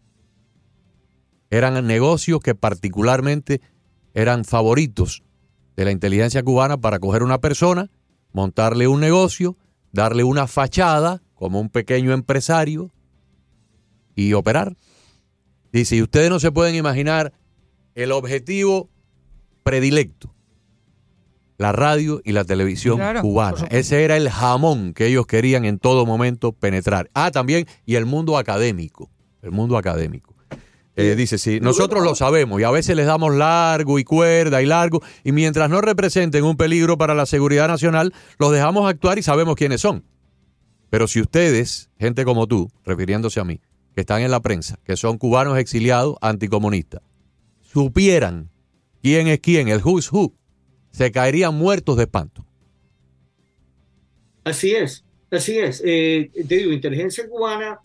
Eran 1.50 1.86
negocios 1.86 2.40
que 2.40 2.56
particularmente 2.56 3.62
eran 4.14 4.46
favoritos 4.46 5.24
de 5.76 5.86
la 5.86 5.92
inteligencia 5.92 6.44
cubana 6.44 6.78
para 6.78 7.00
coger 7.00 7.24
una 7.24 7.40
persona, 7.40 7.90
montarle 8.32 8.88
un 8.88 9.00
negocio, 9.00 9.58
darle 9.92 10.24
una 10.24 10.48
fachada 10.48 11.22
como 11.36 11.60
un 11.60 11.70
pequeño 11.70 12.14
empresario 12.14 12.92
y 14.16 14.34
operar. 14.34 14.76
Dice, 15.72 15.96
y 15.96 16.02
ustedes 16.02 16.30
no 16.30 16.40
se 16.40 16.52
pueden 16.52 16.76
imaginar 16.76 17.34
el 17.96 18.12
objetivo 18.12 18.90
predilecto, 19.64 20.34
la 21.62 21.72
radio 21.72 22.22
y 22.26 22.32
la 22.32 22.44
televisión 22.44 22.98
Claro, 22.98 23.22
cubana. 23.22 23.68
Ese 23.70 24.04
era 24.04 24.18
el 24.18 24.30
jamón 24.30 24.94
que 24.94 25.06
ellos 25.06 25.28
querían 25.28 25.64
en 25.64 25.78
todo 25.78 26.06
momento 26.06 26.54
penetrar. 26.54 27.10
Ah, 27.14 27.30
también, 27.30 27.68
y 27.86 27.96
el 27.96 28.06
mundo 28.06 28.38
académico, 28.38 29.12
el 29.44 29.52
mundo 29.52 29.78
académico. 29.78 30.36
Eh, 30.96 31.16
dice, 31.16 31.38
sí, 31.38 31.60
nosotros 31.62 32.04
lo 32.04 32.16
sabemos 32.16 32.60
y 32.60 32.64
a 32.64 32.72
veces 32.72 32.96
les 32.96 33.06
damos 33.06 33.34
largo 33.34 33.98
y 33.98 34.04
cuerda 34.04 34.62
y 34.62 34.66
largo 34.66 35.02
y 35.24 35.32
mientras 35.32 35.70
no 35.70 35.80
representen 35.80 36.44
un 36.44 36.58
peligro 36.58 36.98
para 36.98 37.14
la 37.14 37.26
seguridad 37.26 37.68
nacional, 37.68 38.14
los 38.40 38.52
dejamos 38.52 38.90
actuar 38.90 39.18
y 39.18 39.24
sabemos 39.24 39.56
quiénes 39.56 39.82
son. 39.82 40.04
Pero 40.90 41.08
si 41.08 41.22
ustedes, 41.22 41.90
gente 41.98 42.26
como 42.26 42.48
tú, 42.48 42.70
refiriéndose 42.84 43.40
a 43.40 43.46
mí, 43.46 43.62
que 43.96 44.02
están 44.02 44.22
en 44.22 44.32
la 44.32 44.42
prensa, 44.42 44.80
que 44.84 44.98
son 44.98 45.18
cubanos 45.18 45.58
exiliados 45.58 46.18
anticomunistas, 46.22 47.02
supieran 47.62 48.50
quién 49.02 49.28
es 49.28 49.40
quién, 49.40 49.70
el 49.70 49.82
who's 49.82 50.12
who, 50.12 50.34
se 50.92 51.12
caerían 51.12 51.56
muertos 51.56 51.98
de 51.98 52.04
espanto. 52.04 52.46
Así 54.44 54.72
es, 54.72 55.04
así 55.30 55.58
es. 55.58 55.82
Eh, 55.86 56.32
te 56.48 56.56
digo, 56.56 56.72
inteligencia 56.72 57.28
cubana, 57.28 57.80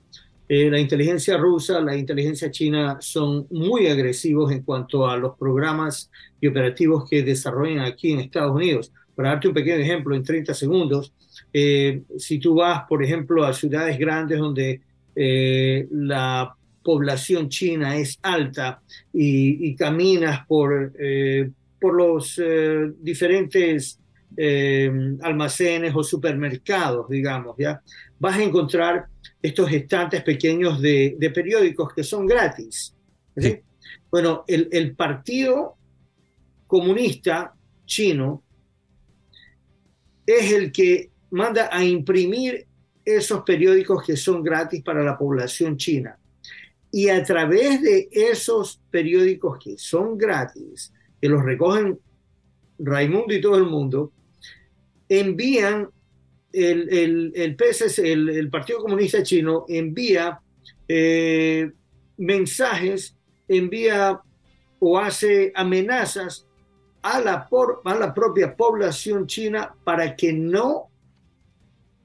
eh, 0.48 0.70
la 0.70 0.78
inteligencia 0.78 1.36
rusa, 1.36 1.80
la 1.80 1.96
inteligencia 1.96 2.50
china 2.50 2.98
son 3.00 3.48
muy 3.50 3.88
agresivos 3.88 4.52
en 4.52 4.62
cuanto 4.62 5.08
a 5.08 5.16
los 5.16 5.36
programas 5.36 6.08
y 6.40 6.46
operativos 6.46 7.08
que 7.08 7.24
desarrollan 7.24 7.80
aquí 7.80 8.12
en 8.12 8.20
Estados 8.20 8.54
Unidos. 8.54 8.92
Para 9.16 9.30
darte 9.30 9.48
un 9.48 9.54
pequeño 9.54 9.82
ejemplo 9.82 10.14
en 10.14 10.22
30 10.22 10.54
segundos, 10.54 11.12
eh, 11.52 12.02
si 12.16 12.38
tú 12.38 12.54
vas, 12.54 12.84
por 12.88 13.02
ejemplo, 13.02 13.44
a 13.44 13.52
ciudades 13.52 13.98
grandes 13.98 14.38
donde 14.38 14.82
eh, 15.16 15.88
la 15.90 16.54
población 16.82 17.48
china 17.48 17.96
es 17.96 18.16
alta 18.22 18.80
y, 19.12 19.74
caminas 19.74 20.46
por, 20.46 20.92
por 21.80 21.94
los 21.94 22.40
eh, 22.42 22.92
diferentes 22.98 24.00
eh, 24.36 24.90
almacenes 25.22 25.94
o 25.94 26.02
supermercados, 26.02 27.08
digamos, 27.08 27.56
¿ya? 27.58 27.80
Vas 28.18 28.38
a 28.38 28.42
encontrar 28.42 29.06
estos 29.40 29.70
estantes 29.72 30.22
pequeños 30.22 30.80
de, 30.80 31.16
de 31.18 31.30
periódicos 31.30 31.92
que 31.94 32.02
son 32.02 32.26
gratis. 32.26 32.94
¿sí? 33.36 33.42
Sí. 33.42 33.60
Bueno, 34.10 34.44
el, 34.46 34.68
el 34.72 34.96
Partido 34.96 35.76
Comunista 36.66 37.54
Chino 37.84 38.42
es 40.26 40.52
el 40.52 40.72
que 40.72 41.10
manda 41.30 41.68
a 41.70 41.84
imprimir 41.84 42.66
esos 43.04 43.42
periódicos 43.42 44.04
que 44.04 44.16
son 44.16 44.42
gratis 44.42 44.82
para 44.82 45.04
la 45.04 45.16
población 45.16 45.76
china. 45.76 46.18
Y 46.90 47.08
a 47.08 47.22
través 47.22 47.82
de 47.82 48.08
esos 48.10 48.80
periódicos 48.90 49.58
que 49.62 49.78
son 49.78 50.18
gratis, 50.18 50.92
que 51.20 51.28
los 51.28 51.42
recogen 51.42 51.98
Raimundo 52.78 53.34
y 53.34 53.40
todo 53.40 53.56
el 53.56 53.64
mundo, 53.64 54.12
envían 55.08 55.88
el, 56.52 56.88
el, 56.92 57.32
el 57.34 57.56
PSC, 57.56 57.98
el, 58.00 58.28
el 58.28 58.50
Partido 58.50 58.80
Comunista 58.80 59.22
Chino 59.22 59.64
envía 59.68 60.40
eh, 60.88 61.70
mensajes, 62.16 63.16
envía 63.48 64.20
o 64.78 64.98
hace 64.98 65.52
amenazas 65.54 66.46
a 67.02 67.20
la, 67.20 67.48
por, 67.48 67.82
a 67.84 67.94
la 67.94 68.12
propia 68.12 68.56
población 68.56 69.26
china 69.26 69.74
para 69.84 70.16
que 70.16 70.32
no 70.32 70.88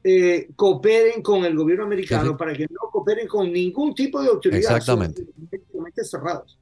eh, 0.03 0.49
cooperen 0.55 1.21
con 1.21 1.43
el 1.45 1.55
gobierno 1.55 1.85
americano, 1.85 2.23
Sí, 2.23 2.29
sí. 2.29 2.35
para 2.37 2.53
que 2.53 2.67
no 2.69 2.89
cooperen 2.91 3.27
con 3.27 3.51
ningún 3.51 3.93
tipo 3.95 4.21
de 4.21 4.29
autoridad. 4.29 4.77
Exactamente. 4.77 5.25
Son 5.71 6.05
cerrados. 6.05 6.60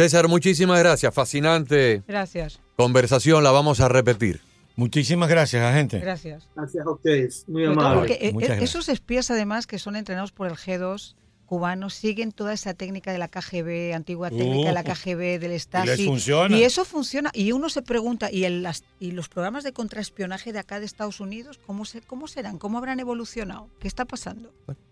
César, 0.00 0.28
muchísimas 0.28 0.78
gracias. 0.78 1.12
Fascinante 1.12 2.02
Gracias, 2.08 2.58
conversación, 2.76 3.44
la 3.44 3.50
vamos 3.50 3.80
a 3.80 3.88
repetir. 3.88 4.40
Muchísimas 4.76 5.28
gracias, 5.28 5.62
agente. 5.62 5.98
gracias. 5.98 6.48
Gracias 6.56 6.86
a 6.86 6.90
ustedes. 6.90 7.44
Muy 7.48 7.66
amable. 7.66 8.14
eh, 8.14 8.32
eh, 8.40 8.58
esos 8.62 8.88
espías, 8.88 9.30
además, 9.30 9.66
que 9.66 9.78
son 9.78 9.96
entrenados 9.96 10.32
por 10.32 10.46
el 10.46 10.54
G2 10.54 11.16
cubano, 11.44 11.90
siguen 11.90 12.32
toda 12.32 12.54
esa 12.54 12.72
técnica 12.72 13.12
de 13.12 13.18
la 13.18 13.28
KGB, 13.28 13.92
antigua 13.94 14.30
técnica 14.30 14.68
de 14.68 14.72
la 14.72 14.84
KGB, 14.84 15.38
del 15.38 15.50
les 15.50 15.62
Stasi. 15.64 16.06
funciona. 16.06 16.56
Y 16.56 16.62
eso 16.62 16.86
funciona. 16.86 17.30
Y 17.34 17.52
uno 17.52 17.68
se 17.68 17.82
pregunta, 17.82 18.30
¿y, 18.32 18.44
el, 18.44 18.62
las- 18.62 18.84
y 19.00 19.10
los 19.10 19.28
programas 19.28 19.64
de 19.64 19.72
contraespionaje 19.72 20.52
de 20.54 20.60
acá 20.60 20.80
de 20.80 20.86
Estados 20.86 21.20
Unidos, 21.20 21.58
¿cómo, 21.66 21.84
se, 21.84 22.00
cómo 22.00 22.26
serán? 22.26 22.56
¿Cómo 22.56 22.78
habrán 22.78 23.00
evolucionado? 23.00 23.68
¿Qué 23.80 23.88
está 23.88 24.04
pasando? 24.06 24.50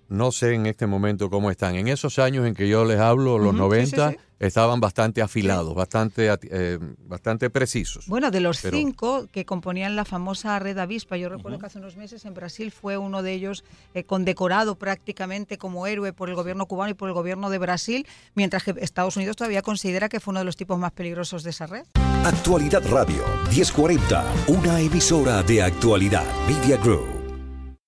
No 0.08 0.32
sé 0.32 0.54
en 0.54 0.64
este 0.66 0.86
momento 0.86 1.28
cómo 1.28 1.50
están. 1.50 1.74
En 1.76 1.86
esos 1.88 2.18
años 2.18 2.46
en 2.46 2.54
que 2.54 2.66
yo 2.68 2.84
les 2.84 2.98
hablo, 2.98 3.38
los 3.38 3.52
sí, 3.52 3.58
90, 3.58 4.10
sí, 4.10 4.16
sí. 4.16 4.24
estaban 4.38 4.80
bastante 4.80 5.20
afilados, 5.20 5.74
bastante, 5.74 6.34
eh, 6.50 6.78
bastante 7.06 7.50
precisos. 7.50 8.06
Bueno, 8.06 8.30
de 8.30 8.40
los 8.40 8.60
Pero- 8.62 8.76
cinco 8.78 9.26
que 9.30 9.44
componían 9.44 9.96
la 9.96 10.06
famosa 10.06 10.58
Red 10.58 10.78
Avispa, 10.78 11.18
yo 11.18 11.28
recuerdo 11.28 11.58
que 11.58 11.66
hace 11.66 11.78
unos 11.78 11.96
meses 11.96 12.24
en 12.24 12.32
Brasil 12.32 12.70
fue 12.72 12.96
uno 12.96 13.22
de 13.22 13.32
ellos 13.34 13.64
eh, 13.92 14.04
condecorado 14.04 14.76
prácticamente 14.76 15.58
como 15.58 15.86
héroe 15.86 16.14
por 16.14 16.30
el 16.30 16.34
gobierno 16.36 16.64
cubano 16.64 16.90
y 16.90 16.94
por 16.94 17.08
el 17.08 17.14
gobierno 17.14 17.50
de 17.50 17.58
Brasil, 17.58 18.06
mientras 18.34 18.62
que 18.64 18.74
Estados 18.78 19.16
Unidos 19.16 19.36
todavía 19.36 19.60
considera 19.60 20.08
que 20.08 20.20
fue 20.20 20.32
uno 20.32 20.38
de 20.40 20.46
los 20.46 20.56
tipos 20.56 20.78
más 20.78 20.92
peligrosos 20.92 21.42
de 21.42 21.50
esa 21.50 21.66
red. 21.66 21.84
Actualidad 22.24 22.82
Radio 22.90 23.22
1040, 23.50 24.24
una 24.46 24.80
emisora 24.80 25.42
de 25.42 25.62
actualidad 25.62 26.24
Media 26.46 26.78
Group. 26.78 27.17